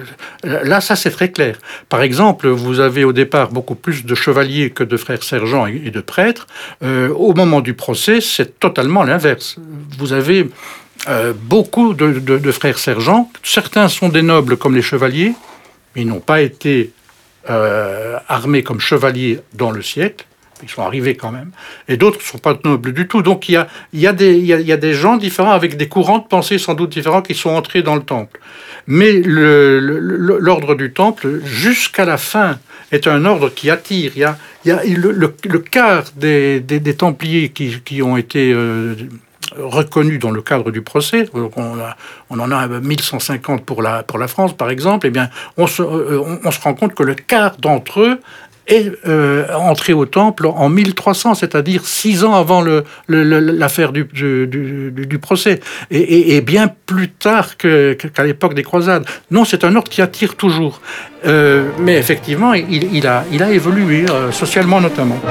[0.43, 1.57] là, ça c'est très clair.
[1.89, 5.91] Par exemple, vous avez au départ beaucoup plus de chevaliers que de frères sergents et,
[5.91, 6.47] de prêtres.
[6.83, 9.57] au moment du procès, c'est totalement l'inverse.
[9.97, 10.49] Vous avez
[11.43, 13.31] beaucoup de, de frères sergents.
[13.41, 15.33] Certains sont des nobles comme les chevaliers,
[15.95, 16.91] mais ils n'ont pas été
[17.49, 20.25] euh, armés comme chevaliers dans le siècle.
[20.63, 21.51] Ils sont arrivés quand même.
[21.87, 23.21] Et d'autres ne sont pas nobles du tout.
[23.21, 27.21] Donc il y a, des, gens différents, avec des courants de pensée sans doute différents,
[27.21, 28.39] qui sont entrés dans le temple.
[28.87, 32.57] Mais l'ordre du temple, jusqu'à la fin,
[32.91, 34.13] est un ordre qui attire.
[34.15, 34.21] Il
[34.65, 36.63] y a, le, quart des,
[36.97, 38.95] Templiers qui, qui, ont été euh,
[39.57, 41.49] reconnu dans le cadre du procès, on,
[42.29, 45.81] on en a 1150 pour la, pour la France par exemple, eh bien, on se,
[45.81, 46.21] euh,
[46.63, 48.19] rend compte que le quart d'entre eux
[48.67, 52.65] est euh, entré au temple en 1300, c'est-à-dire six ans avant
[53.07, 59.05] l'affaire du, procès, et, bien plus tard qu'à l'époque des croisades.
[59.31, 60.81] Non, c'est un ordre qui attire toujours.
[61.25, 65.21] Euh, mais effectivement, il a évolué, socialement notamment.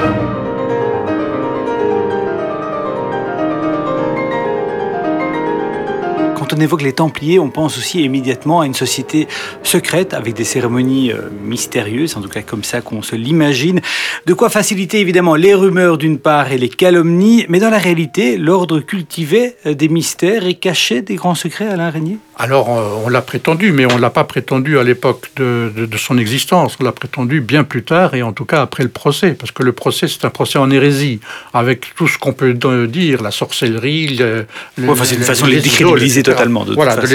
[6.57, 9.27] On évoque les Templiers, on pense aussi immédiatement à une société
[9.61, 13.79] secrète avec des cérémonies euh, mystérieuses, en tout cas comme ça qu'on se l'imagine.
[14.25, 18.37] De quoi faciliter évidemment les rumeurs d'une part et les calomnies, mais dans la réalité,
[18.37, 22.17] l'ordre cultivait euh, des mystères et cachait des grands secrets, Alain Régnier?
[22.39, 26.17] Alors euh, on l'a prétendu, mais on ne l'a pas prétendu à l'époque de, son
[26.17, 26.77] existence.
[26.79, 29.63] On l'a prétendu bien plus tard et en tout cas après le procès, parce que
[29.63, 31.19] le procès c'est un procès en hérésie,
[31.53, 32.53] avec tout ce qu'on peut
[32.87, 34.45] dire, la sorcellerie, le,
[34.77, 36.23] c'est une façon de les décrédibiliser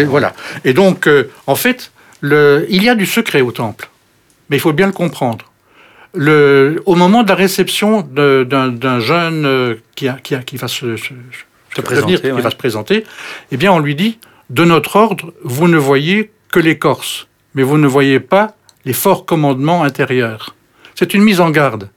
[0.06, 3.88] voilà, Et donc, euh, en fait, le, il y a du secret au temple,
[4.48, 5.46] mais il faut bien le comprendre.
[6.14, 10.96] Le, au moment de la réception d'un jeune qui, va se,
[11.80, 13.04] présenter, qui va se présenter,
[13.50, 14.18] eh bien, on lui dit
[14.50, 19.24] de notre ordre, vous ne voyez que l'écorce, mais vous ne voyez pas les forts
[19.24, 20.54] commandements intérieurs.
[20.94, 21.88] C'est une mise en garde.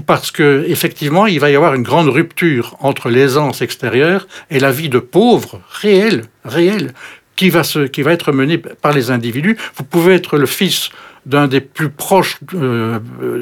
[0.00, 4.70] Parce que effectivement, il va y avoir une grande rupture entre l'aisance extérieure et la
[4.70, 6.92] vie de pauvre réelle, réelle,
[7.36, 9.56] qui va, se, qui va être menée par les individus.
[9.76, 10.90] Vous pouvez être le fils
[11.26, 12.98] d'un des plus proches euh,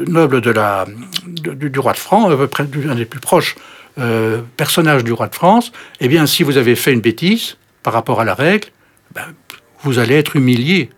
[0.08, 0.86] nobles de la,
[1.26, 3.56] du, roi de France, euh, un des plus proches
[3.98, 7.92] euh, personnages du roi de France, eh bien, si vous avez fait une bêtise par
[7.92, 8.68] rapport à la règle,
[9.14, 9.26] ben,
[9.82, 10.90] vous allez être humilié,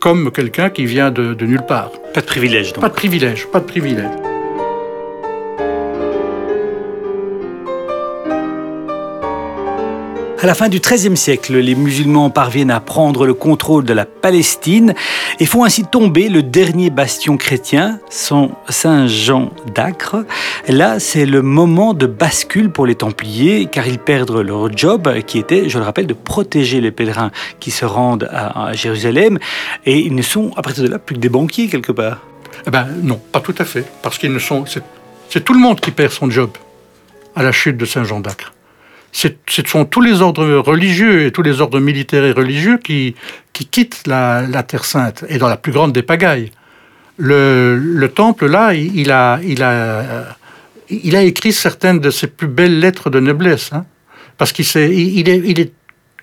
[0.00, 1.90] comme quelqu'un qui vient de, de nulle part.
[2.12, 2.82] Pas de privilège, donc.
[2.82, 4.33] Pas de privilège, pas de privilège.
[10.44, 14.04] À la fin du XIIIe siècle, les musulmans parviennent à prendre le contrôle de la
[14.04, 14.92] Palestine
[15.40, 20.26] et font ainsi tomber le dernier bastion chrétien, Saint Jean d'Acre.
[20.68, 25.38] Là, c'est le moment de bascule pour les Templiers, car ils perdent leur job, qui
[25.38, 29.38] était, je le rappelle, de protéger les pèlerins qui se rendent à, Jérusalem,
[29.86, 32.18] et ils ne sont, à partir de là, plus que des banquiers quelque part.
[32.66, 34.66] Eh ben non, pas tout à fait, parce qu'ils ne sont.
[35.30, 36.50] C'est tout le monde qui perd son job
[37.34, 38.52] à la chute de Saint Jean d'Acre
[39.14, 39.28] ce
[39.64, 43.14] sont tous les ordres religieux et tous les ordres militaires et religieux qui,
[43.52, 46.50] qui quittent la, Terre Sainte, et dans la plus grande des pagailles.
[47.16, 50.36] Le, temple, là, il a, il, a,
[50.90, 53.84] il a écrit certaines de ses plus belles lettres de noblesse, hein,
[54.36, 55.72] parce qu'il est, il est, il est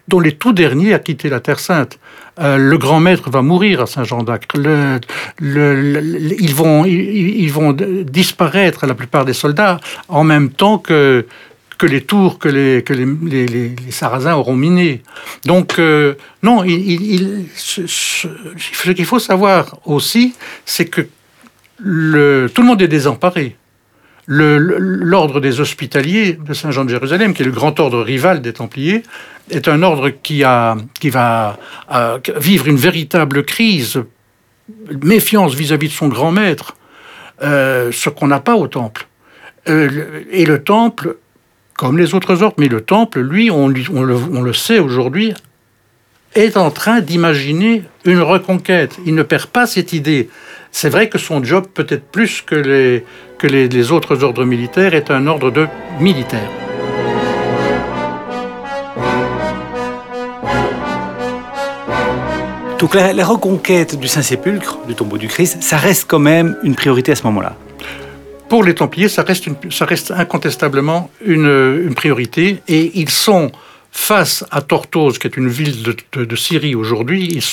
[0.08, 1.98] dont les tout derniers à quitter la Terre Sainte.
[2.40, 4.58] Euh, le grand maître va mourir à Saint-Jean d'Acre.
[5.40, 11.26] Ils, vont, ils, vont disparaître, la plupart des soldats, en même temps que,
[11.82, 15.02] que les tours que les, que les, les, Sarrasins auront minées.
[15.46, 16.14] Donc, euh,
[16.44, 18.28] non, il, ce,
[18.92, 21.02] qu'il faut savoir aussi, c'est que
[21.80, 23.56] le, tout le monde est désemparé.
[24.28, 29.02] L'ordre des hospitaliers de Saint-Jean de Jérusalem, qui est le grand ordre rival des Templiers,
[29.50, 31.58] est un ordre qui, a, qui va
[32.38, 34.04] vivre une véritable crise,
[35.02, 36.76] méfiance vis-à-vis de son grand maître,
[37.42, 39.08] euh, ce qu'on n'a pas au Temple.
[39.68, 41.18] Euh, et le Temple
[41.82, 42.58] comme les autres ordres.
[42.60, 45.34] Mais le temple, lui, on, le, sait aujourd'hui,
[46.36, 49.00] est en train d'imaginer une reconquête.
[49.08, 50.30] Il ne perd pas cette idée.
[50.72, 53.04] C'est vrai que son job, peut-être plus que
[53.42, 55.66] les, autres ordres militaires, est un ordre de
[56.00, 56.52] militaire.
[62.78, 67.12] Donc la reconquête du Saint-Sépulcre, du tombeau du Christ, ça reste quand même une priorité
[67.12, 67.56] à ce moment-là
[68.52, 72.62] pour les Templiers, ça reste, ça reste incontestablement une, priorité.
[72.68, 73.50] Et ils sont
[73.94, 77.30] face à Tortose, qui est une ville de, Syrie aujourd'hui.
[77.32, 77.44] Ils,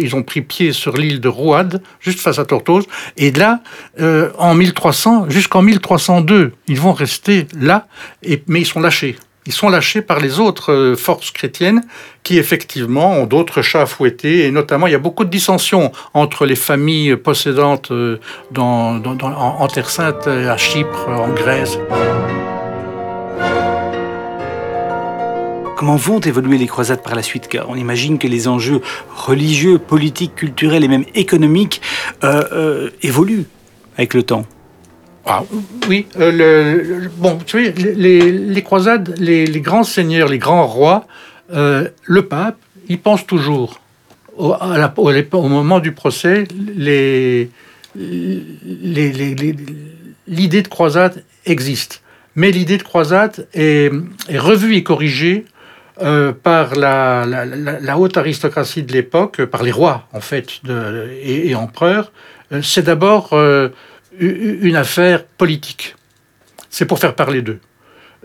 [0.00, 2.86] ils ont pris pied sur l'île de Rouad, juste face à Tortose.
[3.18, 3.60] Et là,
[4.00, 7.86] euh, en 1300, jusqu'en 1302, ils vont rester là,
[8.22, 9.16] et, mais ils sont lâchés.
[9.46, 11.82] Ils sont lâchés par les autres euh, forces chrétiennes
[12.22, 15.92] qui effectivement ont d'autres chats à fouetter et notamment il y a beaucoup de dissensions
[16.14, 18.18] entre les familles possédantes euh,
[18.50, 21.78] dans, en, Terre Sainte, à Chypre, en Grèce.
[25.76, 27.48] Comment vont évoluer les croisades par la suite?
[27.48, 28.80] Car on imagine que les enjeux
[29.14, 31.82] religieux, politiques, culturels et même économiques
[32.24, 33.44] euh, évoluent
[33.98, 34.46] avec le temps.
[35.28, 35.42] Ah,
[35.88, 41.08] oui, euh, bon, tu sais, les, croisades, les, grands seigneurs, les grands rois,
[41.52, 42.58] euh, le pape,
[42.88, 43.80] il pense toujours,
[44.36, 44.54] au,
[45.48, 46.44] moment du procès,
[46.76, 47.50] l'idée
[50.62, 52.02] de croisade existe.
[52.36, 53.90] Mais l'idée de croisade est,
[54.32, 55.44] revue et corrigée
[56.02, 62.12] euh, par la, haute aristocratie de l'époque, par les rois en fait de, et, empereurs.
[62.62, 63.34] C'est d'abord
[64.18, 65.94] une affaire politique.
[66.70, 67.60] C'est pour faire parler d'eux.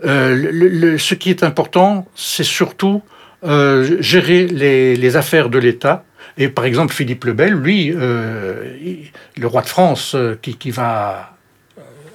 [0.04, 3.02] Euh, ce qui est important, c'est surtout
[3.44, 6.04] euh, gérer les, affaires de l'État.
[6.38, 8.74] Et par exemple, Philippe le Bel, lui, euh,
[9.36, 11.36] le roi de France, qui, va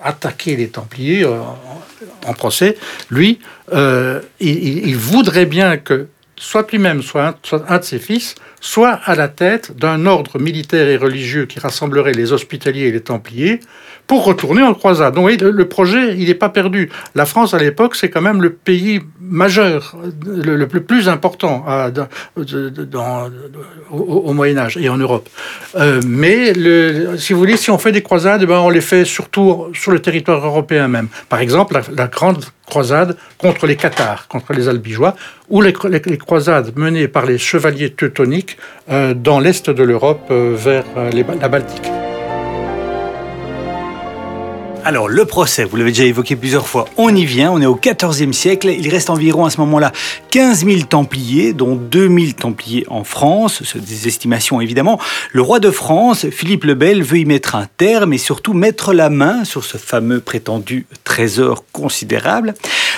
[0.01, 2.77] attaquer les Templiers en, procès,
[3.09, 3.39] lui,
[4.39, 7.35] il, voudrait bien que soit lui-même, soit
[7.67, 12.13] un, de ses fils, soit à la tête d'un ordre militaire et religieux qui rassemblerait
[12.13, 13.59] les hospitaliers et les templiers
[14.05, 15.15] pour retourner en croisade.
[15.15, 16.89] Donc le, projet, il n'est pas perdu.
[17.13, 21.65] La France, à l'époque, c'est quand même le pays majeur, le, plus important
[23.91, 25.27] au, Moyen Âge et en Europe.
[25.75, 26.53] Euh, mais
[27.17, 29.99] si vous voulez, si on fait des croisades, ben, on les fait surtout sur le
[29.99, 31.09] territoire européen même.
[31.27, 35.15] Par exemple, la, grande croisade contre les Cathares, contre les Albigeois,
[35.49, 38.57] ou les, croisades menées par les chevaliers teutoniques
[38.91, 41.89] euh, dans l'est de l'Europe euh, vers la Baltique.
[44.87, 47.75] Alors, le procès, vous l'avez déjà évoqué plusieurs fois, on y vient, on est au
[47.75, 48.69] XIVe siècle.
[48.69, 49.91] Il reste environ à ce moment-là
[50.29, 54.97] 15 000 Templiers, dont 2 000 Templiers en France, c'est des estimations évidemment.
[55.33, 58.93] Le roi de France, Philippe le Bel, veut y mettre un terme et surtout mettre
[58.93, 62.53] la main sur ce fameux prétendu trésor considérable.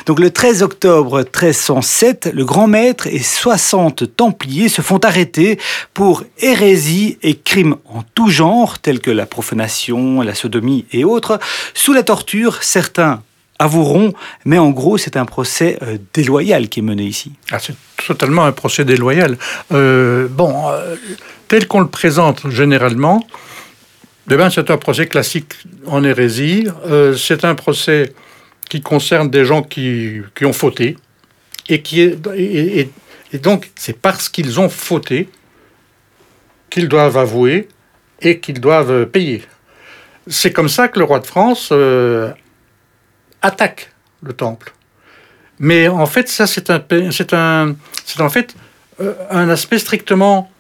[0.06, 5.60] Donc, le 13 octobre 1307, le grand maître et 60 Templiers se font arrêter
[5.94, 11.40] pour hérésie et crimes en tout genre, tels que la profanation, la sodomie et autres
[11.74, 13.22] sous la torture, certains
[13.60, 14.14] avoueront,
[14.46, 17.34] mais en gros, c'est un procès euh, déloyal qui est mené ici.
[17.52, 17.76] Ah, c'est
[18.08, 19.38] totalement un procès déloyal.
[19.74, 20.96] Euh, bon, euh,
[21.50, 23.28] tel qu'on le présente généralement,
[24.32, 25.56] eh ben, c'est un procès classique
[25.88, 26.68] en hérésie.
[27.18, 28.14] c'est un procès
[28.70, 30.98] qui concerne des gens qui, qui ont fauté.
[31.68, 32.18] Et, qui est,
[33.32, 35.30] et donc, c'est parce qu'ils ont fauté
[36.70, 37.68] qu'ils doivent avouer
[38.22, 39.44] et qu'ils doivent payer.
[40.28, 42.32] C'est comme ça que le roi de France euh,
[43.42, 44.74] attaque le temple.
[45.60, 48.56] Mais en fait, ça, c'est un, c'est un, c'est en fait
[49.02, 50.52] euh, un aspect strictement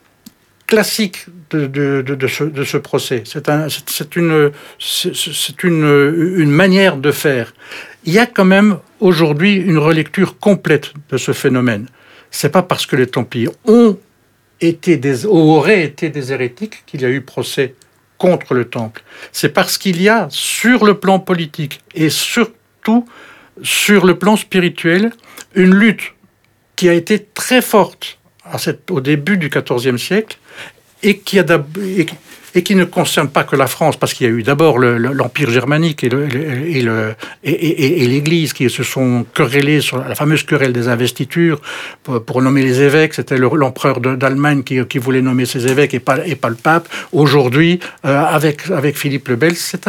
[0.67, 3.23] classique de, de, de, ce, de ce, procès.
[3.25, 7.53] C'est, un, c'est, une, c'est une, une manière de faire.
[8.05, 11.87] Il y a quand même aujourd'hui une relecture complète de ce phénomène.
[12.31, 13.97] C'est pas parce que les Templiers ont
[14.61, 17.75] été auraient été des hérétiques qu'il y a eu procès
[18.17, 19.01] contre le temple.
[19.31, 23.05] C'est parce qu'il y a sur le plan politique et surtout
[23.63, 25.11] sur le plan spirituel
[25.55, 26.13] une lutte
[26.75, 28.19] qui a été très forte
[28.89, 30.37] au début du XIVe siècle
[31.03, 35.49] et qui, ne concerne pas que la France, parce qu'il y a eu d'abord l'Empire
[35.49, 36.09] germanique et
[37.43, 41.61] l'Église qui se sont querellés sur la fameuse querelle des investitures
[42.03, 43.13] pour, nommer les évêques.
[43.13, 46.89] C'était l'empereur d'Allemagne qui, voulait nommer ses évêques et pas, le pape.
[47.11, 49.87] Aujourd'hui, euh, avec, Philippe le Bel, c'est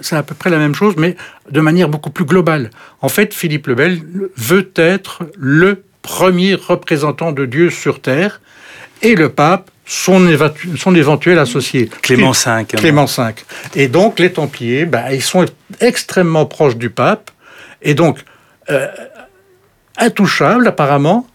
[0.00, 1.16] c'est à peu près la même chose, mais
[1.50, 2.70] de manière beaucoup plus globale.
[3.02, 4.00] En fait, Philippe le Bel
[4.36, 8.40] veut être le premier représentant de Dieu sur terre
[9.02, 10.26] et le pape son,
[10.76, 11.90] son éventuel associé.
[12.02, 12.38] Clément V.
[12.46, 12.64] Hein.
[12.64, 13.22] Clément V.
[13.74, 15.44] Et donc, les Templiers, ben, ils sont
[15.80, 17.30] extrêmement proches du pape,
[17.82, 18.24] et donc
[18.70, 18.88] euh,
[19.98, 21.26] intouchables apparemment,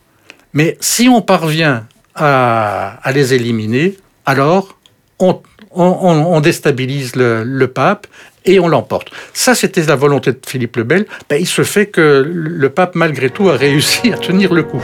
[0.54, 1.86] mais si on parvient
[2.16, 4.78] à, les éliminer, alors
[5.20, 8.08] on, on, déstabilise le, le, pape
[8.46, 9.12] et on l'emporte.
[9.34, 11.06] Ça, c'était la volonté de Philippe le Bel.
[11.30, 14.82] Ben, il se fait que le pape, malgré tout, a réussi à tenir le coup.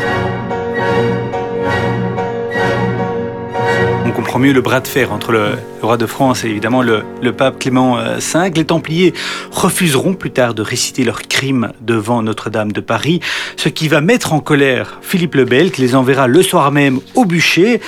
[4.36, 7.58] Comprend mieux le bras de fer entre le, roi de France et évidemment le, pape
[7.58, 8.02] Clément V.
[8.36, 9.14] Euh, Les Templiers
[9.50, 13.22] refuseront plus tard de réciter leurs crimes devant Notre-Dame de Paris,
[13.56, 17.00] ce qui va mettre en colère Philippe le Bel, qui les enverra le soir même
[17.14, 17.80] au bûcher.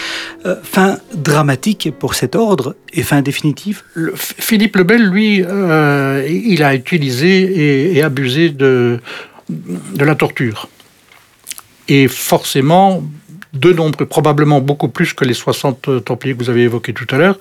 [0.45, 3.83] Euh, fin dramatique pour cet ordre et fin définitive
[4.15, 9.01] Philippe le Bel, lui, euh, il a utilisé et, abusé de,
[9.49, 10.69] de la torture.
[11.89, 13.03] Et forcément,
[13.53, 17.17] de nombreux, probablement beaucoup plus que les 60 Templiers que vous avez évoqués tout à
[17.17, 17.37] l'heure,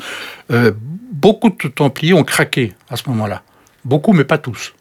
[0.50, 0.72] euh,
[1.12, 3.42] beaucoup de Templiers ont craqué à ce moment-là.
[3.84, 4.74] Beaucoup, mais pas tous.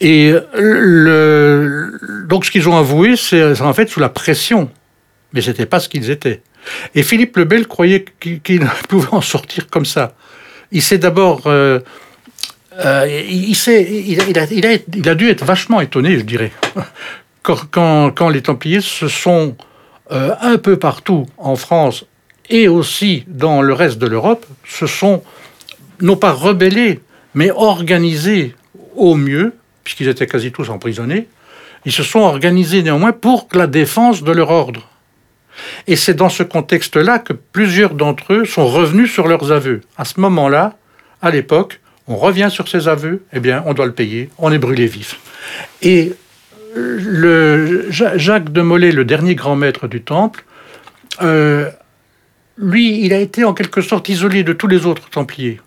[0.00, 0.34] Et
[2.28, 4.70] donc ce qu'ils ont avoué, c'est en fait sous la pression,
[5.32, 6.42] mais ce n'était pas ce qu'ils étaient.
[6.94, 10.14] Et Philippe le Bel croyait qu'il pouvait en sortir comme ça.
[10.72, 11.42] Il s'est d'abord...
[11.46, 11.80] Euh,
[12.84, 16.52] euh, il, il, a, dû être vachement étonné, je dirais,
[17.42, 19.56] quand les Templiers se sont
[20.12, 22.04] euh, un peu partout en France
[22.48, 25.22] et aussi dans le reste de l'Europe se sont
[26.00, 27.00] non pas rebellés,
[27.34, 28.54] mais organisés
[28.94, 31.28] au mieux, puisqu'ils étaient quasi tous emprisonnés,
[31.84, 34.88] ils se sont organisés néanmoins pour la défense de leur ordre.
[35.86, 39.80] Et c'est dans ce contexte-là que plusieurs d'entre eux sont revenus sur leurs aveux.
[39.96, 40.76] À ce moment-là,
[41.22, 44.58] à l'époque, on revient sur ces aveux, eh bien, on doit le payer, on est
[44.58, 45.18] brûlé vif.
[45.82, 46.12] Et
[46.76, 50.44] le, Jacques de Molay, le dernier grand maître du temple,
[51.22, 51.70] euh,
[52.58, 55.60] lui, il a été en quelque sorte isolé de tous les autres templiers.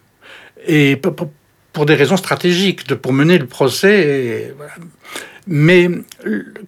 [0.67, 0.99] Et
[1.73, 4.53] pour des raisons stratégiques, de, pour mener le procès.
[5.47, 5.89] Mais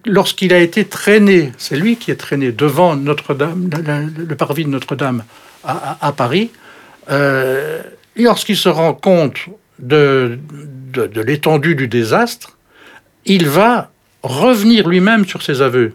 [0.06, 3.70] lorsqu'il a été traîné, c'est lui qui est traîné devant Notre-Dame,
[4.16, 5.24] le parvis de Notre-Dame
[5.64, 6.50] à, Paris,
[7.10, 7.82] euh,
[8.16, 9.36] lorsqu'il se rend compte
[9.78, 10.38] de,
[10.92, 12.58] de l'étendue du désastre,
[13.24, 13.91] il va
[14.22, 15.94] revenir lui-même sur ses aveux,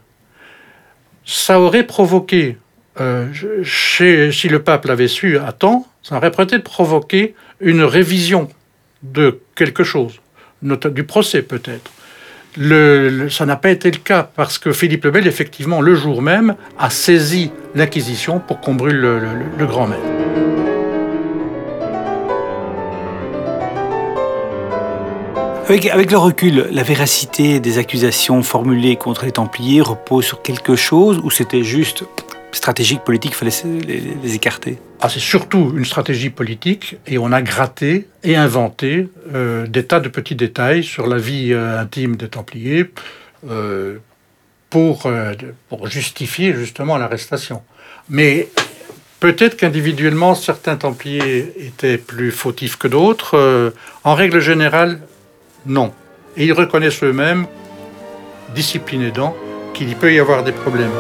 [1.25, 2.57] ça aurait provoqué,
[2.99, 3.27] euh,
[3.63, 8.49] si le pape l'avait su à temps, ça aurait peut-être provoqué une révision
[9.03, 10.19] de quelque chose,
[10.61, 11.91] du procès peut-être.
[13.29, 16.55] ça n'a pas été le cas parce que Philippe le Bel, effectivement, le jour même,
[16.79, 18.99] a saisi l'Inquisition pour qu'on brûle
[19.57, 20.76] le grand maître.
[25.69, 31.19] Avec, le recul, la véracité des accusations formulées contre les Templiers repose sur quelque chose
[31.21, 32.05] ou c'était juste
[32.53, 33.83] stratégique politique, il fallait
[34.23, 34.77] les, écarter?
[35.01, 39.99] Ah, C'est surtout une stratégie politique et on a gratté et inventé euh, des tas
[39.99, 42.89] de petits détails sur la vie euh, intime des Templiers
[43.49, 43.97] euh,
[44.69, 45.09] pour,
[45.83, 47.61] justifier justement l'arrestation.
[48.09, 48.47] Mais
[49.19, 53.73] peut-être qu'individuellement, certains Templiers étaient plus fautifs que d'autres.
[54.05, 54.99] En règle générale,
[55.67, 55.91] non.
[56.35, 57.45] Et ils reconnaissent eux-mêmes,
[58.55, 59.35] discipline aidant,
[59.73, 60.91] qu'il peut y avoir des problèmes.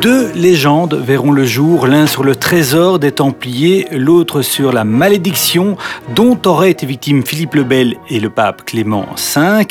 [0.00, 5.76] Deux légendes verront le jour, l'un sur le trésor des Templiers, l'autre sur la malédiction
[6.14, 9.66] dont auraient été victimes Philippe le Bel et le pape Clément V.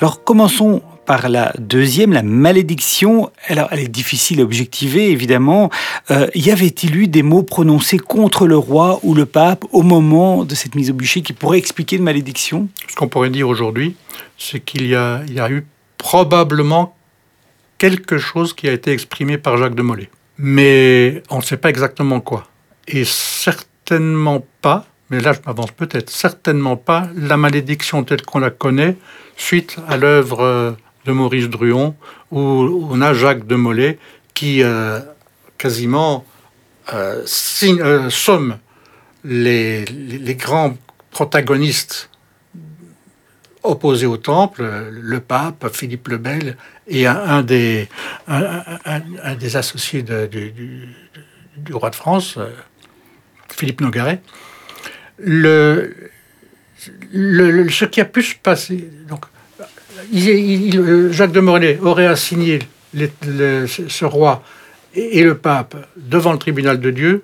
[0.00, 3.32] Alors commençons par la deuxième, la malédiction.
[3.48, 5.68] Alors, elle est difficile à objectiver, évidemment.
[6.12, 10.44] Euh, y avait-il eu des mots prononcés contre le roi ou le pape au moment
[10.44, 12.68] de cette mise au bûcher qui pourraient expliquer une malédiction?
[12.86, 13.96] Ce qu'on pourrait dire aujourd'hui,
[14.38, 15.66] c'est qu'il y, y a, eu
[15.98, 16.94] probablement
[17.78, 20.08] quelque chose qui a été exprimé par Jacques de Molay.
[20.38, 22.46] Mais on ne sait pas exactement quoi.
[22.86, 28.50] Et certainement pas, mais là je m'avance peut-être, certainement pas la malédiction telle qu'on la
[28.50, 28.96] connaît
[29.36, 31.94] suite à l'œuvre de Maurice Druon,
[32.30, 33.98] où on a Jacques de Molay
[34.34, 35.00] qui euh,
[35.58, 36.24] quasiment
[36.94, 37.24] euh,
[37.62, 38.58] euh, somme
[39.24, 39.84] les,
[40.38, 40.76] grands
[41.10, 42.08] protagonistes
[43.62, 46.56] opposés au temple, le pape, Philippe le Bel,
[46.88, 47.88] et un, des,
[49.54, 50.88] associés du,
[51.72, 52.38] roi de France,
[53.50, 54.22] Philippe Nogaret.
[55.22, 55.84] Ce
[57.84, 59.26] qui a pu se passer, donc,
[60.12, 62.60] il, Jacques de Morlaix aurait assigné
[62.94, 64.42] ce roi
[64.94, 67.22] et, le pape devant le tribunal de Dieu.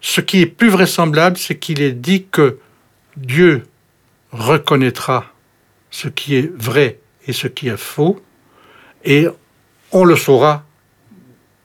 [0.00, 2.58] Ce qui est plus vraisemblable, c'est qu'il ait dit que
[3.16, 3.64] Dieu
[4.30, 5.32] reconnaîtra
[5.90, 8.20] ce qui est vrai et ce qui est faux,
[9.04, 9.26] et
[9.92, 10.64] on le saura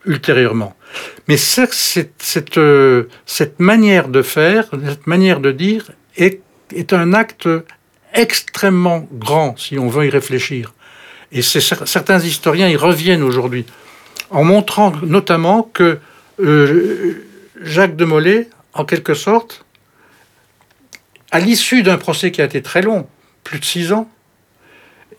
[0.04, 0.74] ultérieurement.
[1.28, 2.60] Mais cette, cette,
[3.26, 6.40] cette manière de faire, cette manière de dire, est,
[6.74, 7.48] est un acte
[8.14, 10.72] extrêmement grand, si on veut y réfléchir.
[11.32, 13.66] Et certains historiens y reviennent aujourd'hui,
[14.30, 15.98] en montrant notamment que
[16.40, 17.26] euh,
[17.60, 19.64] Jacques de Molay, en quelque sorte,
[21.30, 23.08] à l'issue d'un procès qui a été très long,
[23.42, 24.08] plus de six ans,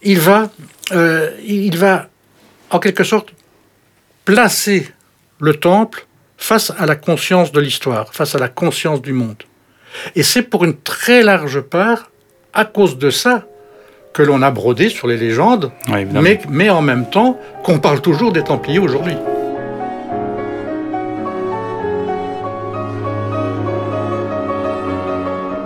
[0.02, 0.50] il va,
[0.92, 2.10] euh, il va
[2.70, 3.34] en quelque sorte
[4.24, 4.90] placer
[5.40, 9.44] le temple face à la conscience de l'histoire, face à la conscience du monde.
[10.16, 12.10] Et c'est pour une très large part
[12.56, 13.44] à cause de ça
[14.14, 18.02] que l'on a brodé sur les légendes, oui, mais, mais en même temps qu'on parle
[18.02, 19.16] toujours des Templiers aujourd'hui.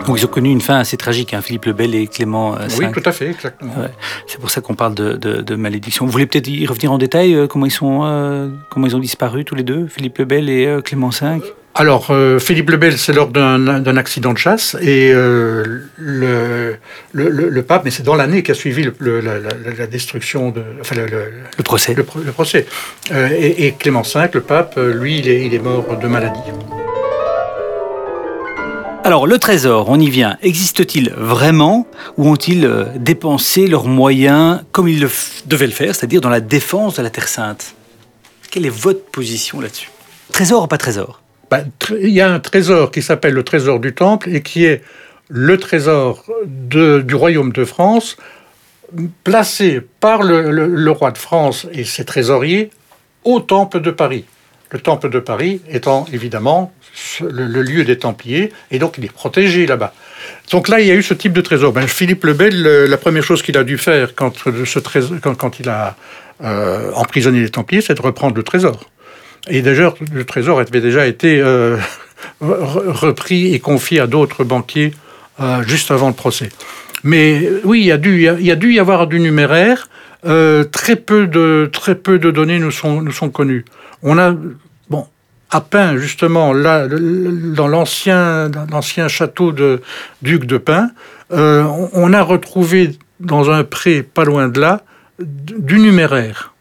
[0.08, 2.66] Donc ils ont connu une fin assez tragique, hein, Philippe le Bel et Clément V.
[2.80, 3.72] Oui, tout à fait, exactement.
[3.76, 3.92] Ouais.
[4.26, 6.08] C'est pour ça qu'on parle de, de, de, malédiction.
[6.08, 9.00] Vous voulez peut-être y revenir en détail euh, comment ils sont, euh, comment ils ont
[9.00, 11.42] disparu tous les deux, Philippe le Bel et euh, Clément V
[11.76, 16.76] alors, euh, Philippe le Bel, c'est lors d'un accident de chasse, et euh, le,
[17.14, 18.92] le, le, pape, mais c'est dans l'année qui a suivi la,
[19.22, 19.40] la,
[19.78, 21.94] la, destruction de, enfin le, procès.
[21.94, 22.66] Le, procès.
[23.12, 26.40] Euh, et, et, Clément V, le pape, lui, il est, il est mort de maladie.
[29.06, 30.38] Alors, le trésor, on y vient.
[30.42, 35.10] Existe-t-il vraiment ou ont-ils dépensé leurs moyens comme ils le
[35.46, 37.76] devaient le faire, c'est-à-dire dans la défense de la Terre Sainte?
[38.52, 39.92] Quelle est votre position là-dessus?
[40.34, 41.22] Trésor ou pas trésor?
[41.50, 41.70] Ben,
[42.00, 44.82] il y a un trésor qui s'appelle le trésor du Temple et qui est
[45.30, 48.18] le trésor du royaume de France,
[49.24, 52.72] placé par le, roi de France et ses trésoriers
[53.24, 54.26] au Temple de Paris.
[54.72, 56.74] Le Temple de Paris étant évidemment
[57.22, 59.94] le, lieu des Templiers, et donc il est protégé là-bas.
[60.52, 61.72] Donc là, il y a eu ce type de trésor.
[61.74, 65.96] Ben, Philippe le Bel, la première chose qu'il a dû faire quand il a
[66.42, 68.80] euh, emprisonné les Templiers, c'est de reprendre le trésor.
[69.48, 71.78] Et d'ailleurs, le trésor avait déjà été euh,
[72.42, 74.94] repris et confié à d'autres banquiers
[75.40, 76.50] euh, juste avant le procès.
[77.04, 79.88] Mais oui, il y a dû, y, avoir du numéraire.
[80.26, 83.64] Euh, très, peu de, données nous sont, connues.
[84.04, 84.36] On a,
[84.90, 85.08] bon,
[85.50, 89.82] à Pin, justement, là, dans l'ancien château de
[90.22, 90.90] Duc de Pin,
[91.32, 91.64] euh,
[91.94, 94.84] on a retrouvé dans un pré pas loin de là
[95.20, 96.54] du numéraire.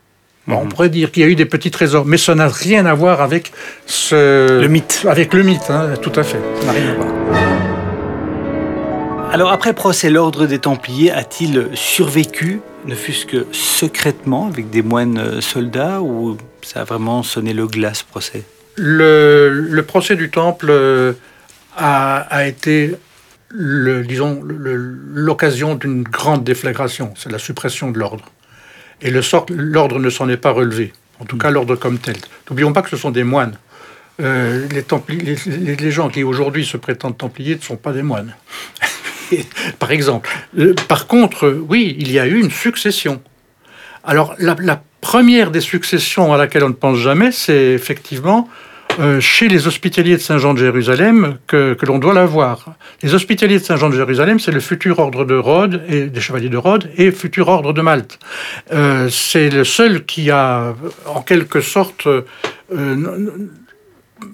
[0.49, 2.87] Bon, on pourrait dire qu'il y a eu des petits trésors, mais ça n'a rien
[2.87, 3.53] à voir avec
[3.85, 4.59] ce...
[4.63, 5.05] le mythe.
[5.07, 6.41] Avec le mythe, hein, tout à fait.
[6.61, 7.09] Ça n'a rien à voir.
[9.31, 15.43] Alors après procès, l'ordre des Templiers a-t-il survécu, ne fût-ce que secrètement, avec des moines
[15.43, 18.45] soldats, ou ça a vraiment sonné le glace procès?
[18.77, 20.73] Le, le, procès du Temple
[21.77, 22.95] a, a été
[23.49, 28.25] le, disons, l'occasion d'une grande déflagration, c'est la suppression de l'ordre.
[29.03, 32.17] Et l'ordre ne s'en est pas relevé, en tout cas l'ordre comme tel.
[32.49, 33.57] N'oublions pas que ce sont des moines.
[34.21, 38.35] Euh, les, gens qui aujourd'hui se prétendent templiers ne sont pas des moines.
[39.79, 40.31] par exemple.
[40.59, 43.23] Euh, par contre, oui, il y a eu une succession.
[44.03, 48.49] Alors, la, première des successions à laquelle on ne pense jamais, c'est effectivement
[48.99, 52.75] euh, chez les hospitaliers de Saint-Jean de Jérusalem que, l'on doit l'avoir.
[53.03, 56.49] Les hospitaliers de Saint-Jean de Jérusalem, c'est le futur ordre de Rhodes, et des chevaliers
[56.49, 58.19] de Rhodes, et futur ordre de Malte.
[58.73, 60.75] Euh, c'est le seul qui a,
[61.07, 62.09] en quelque sorte,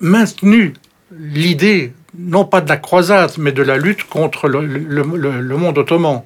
[0.01, 0.73] maintenu
[1.13, 6.23] l'idée non pas de la croisade, mais de la lutte contre le, monde ottoman.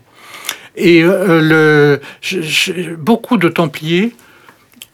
[0.76, 1.99] Et euh,
[2.99, 4.12] beaucoup de Templiers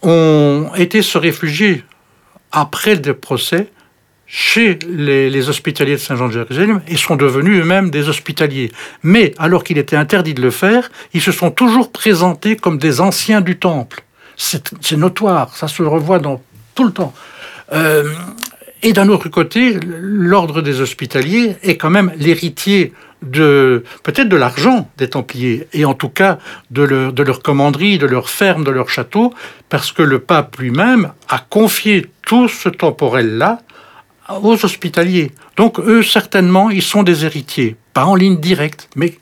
[0.01, 1.83] ont été se réfugier
[2.55, 3.67] après le procès
[4.27, 8.71] chez les, hospitaliers de Saint-Jean de Jérusalem et sont devenus eux-mêmes des hospitaliers.
[9.03, 13.01] Mais alors qu'il était interdit de le faire, ils se sont toujours présentés comme des
[13.01, 14.03] anciens du temple.
[14.35, 16.41] C'est notoire, ça se revoit dans
[16.73, 17.13] tout le temps.
[17.71, 18.11] Euh,
[18.81, 24.89] et d'un autre côté, l'ordre des hospitaliers est quand même l'héritier de peut-être de l'argent
[24.97, 26.37] des Templiers, et en tout cas
[26.71, 29.33] de leur, de leur commanderie, de leur ferme, de leur château,
[29.69, 33.59] parce que le pape lui-même a confié tout ce temporel-là
[34.41, 35.31] aux hospitaliers.
[35.55, 39.17] Donc eux, certainement, ils sont des héritiers, pas en ligne directe, mais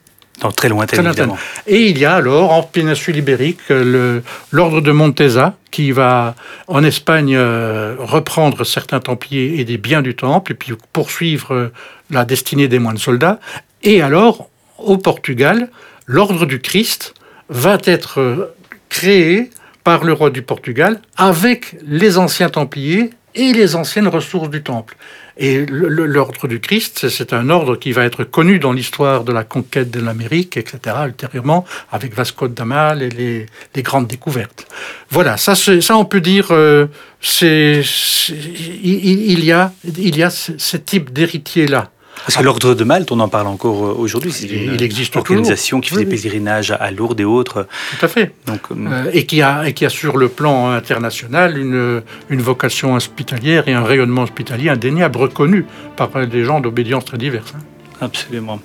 [0.55, 1.37] très lointaine, évidemment.
[1.67, 6.35] Et il y a alors, en péninsule ibérique, l'ordre de Montesa, qui va,
[6.67, 11.71] en Espagne, euh, reprendre certains templiers et des biens du temple, et puis poursuivre euh,
[12.09, 13.39] la destinée des moines soldats.
[13.83, 15.69] Et alors, au Portugal,
[16.05, 17.13] l'ordre du Christ
[17.49, 18.53] va être euh,
[18.89, 19.49] créé
[19.83, 24.95] par le roi du Portugal avec les anciens templiers et les anciennes ressources du temple.
[25.35, 29.43] Et l'ordre du Christ, c'est un ordre qui va être connu dans l'histoire de la
[29.43, 34.67] conquête de l'Amérique, etc., ultérieurement, avec Vasco de Gama et les, grandes découvertes.
[35.09, 36.85] Voilà, ça, ça on peut dire, euh,
[37.19, 37.81] c'est,
[38.29, 41.89] il, y a, il y a ce type d'héritier-là.
[42.25, 44.31] Parce que l'Ordre de Malte, on en parle encore euh, aujourd'hui.
[44.31, 47.67] C'est une il existe organisation qui fait des pèlerinages à Lourdes et autres.
[47.97, 48.33] Tout à fait.
[48.47, 52.41] Donc, euh, euh, et, qui a, et qui a sur le plan international une, une
[52.41, 55.65] vocation hospitalière et un rayonnement hospitalier indéniable, reconnu
[55.97, 57.53] par des gens d'obédience très diverses.
[58.01, 58.59] Absolument.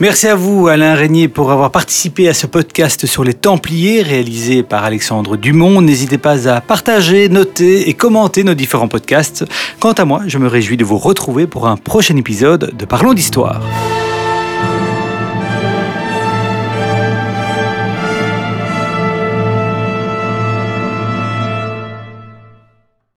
[0.00, 4.62] Merci à vous, Alain Régnier, pour avoir participé à ce podcast sur les Templiers réalisé
[4.62, 5.80] par Alexandre Dumont.
[5.80, 9.44] N'hésitez pas à partager, noter et commenter nos différents podcasts.
[9.78, 13.14] Quant à moi, je me réjouis de vous retrouver pour un prochain épisode de Parlons
[13.14, 13.62] d'Histoire.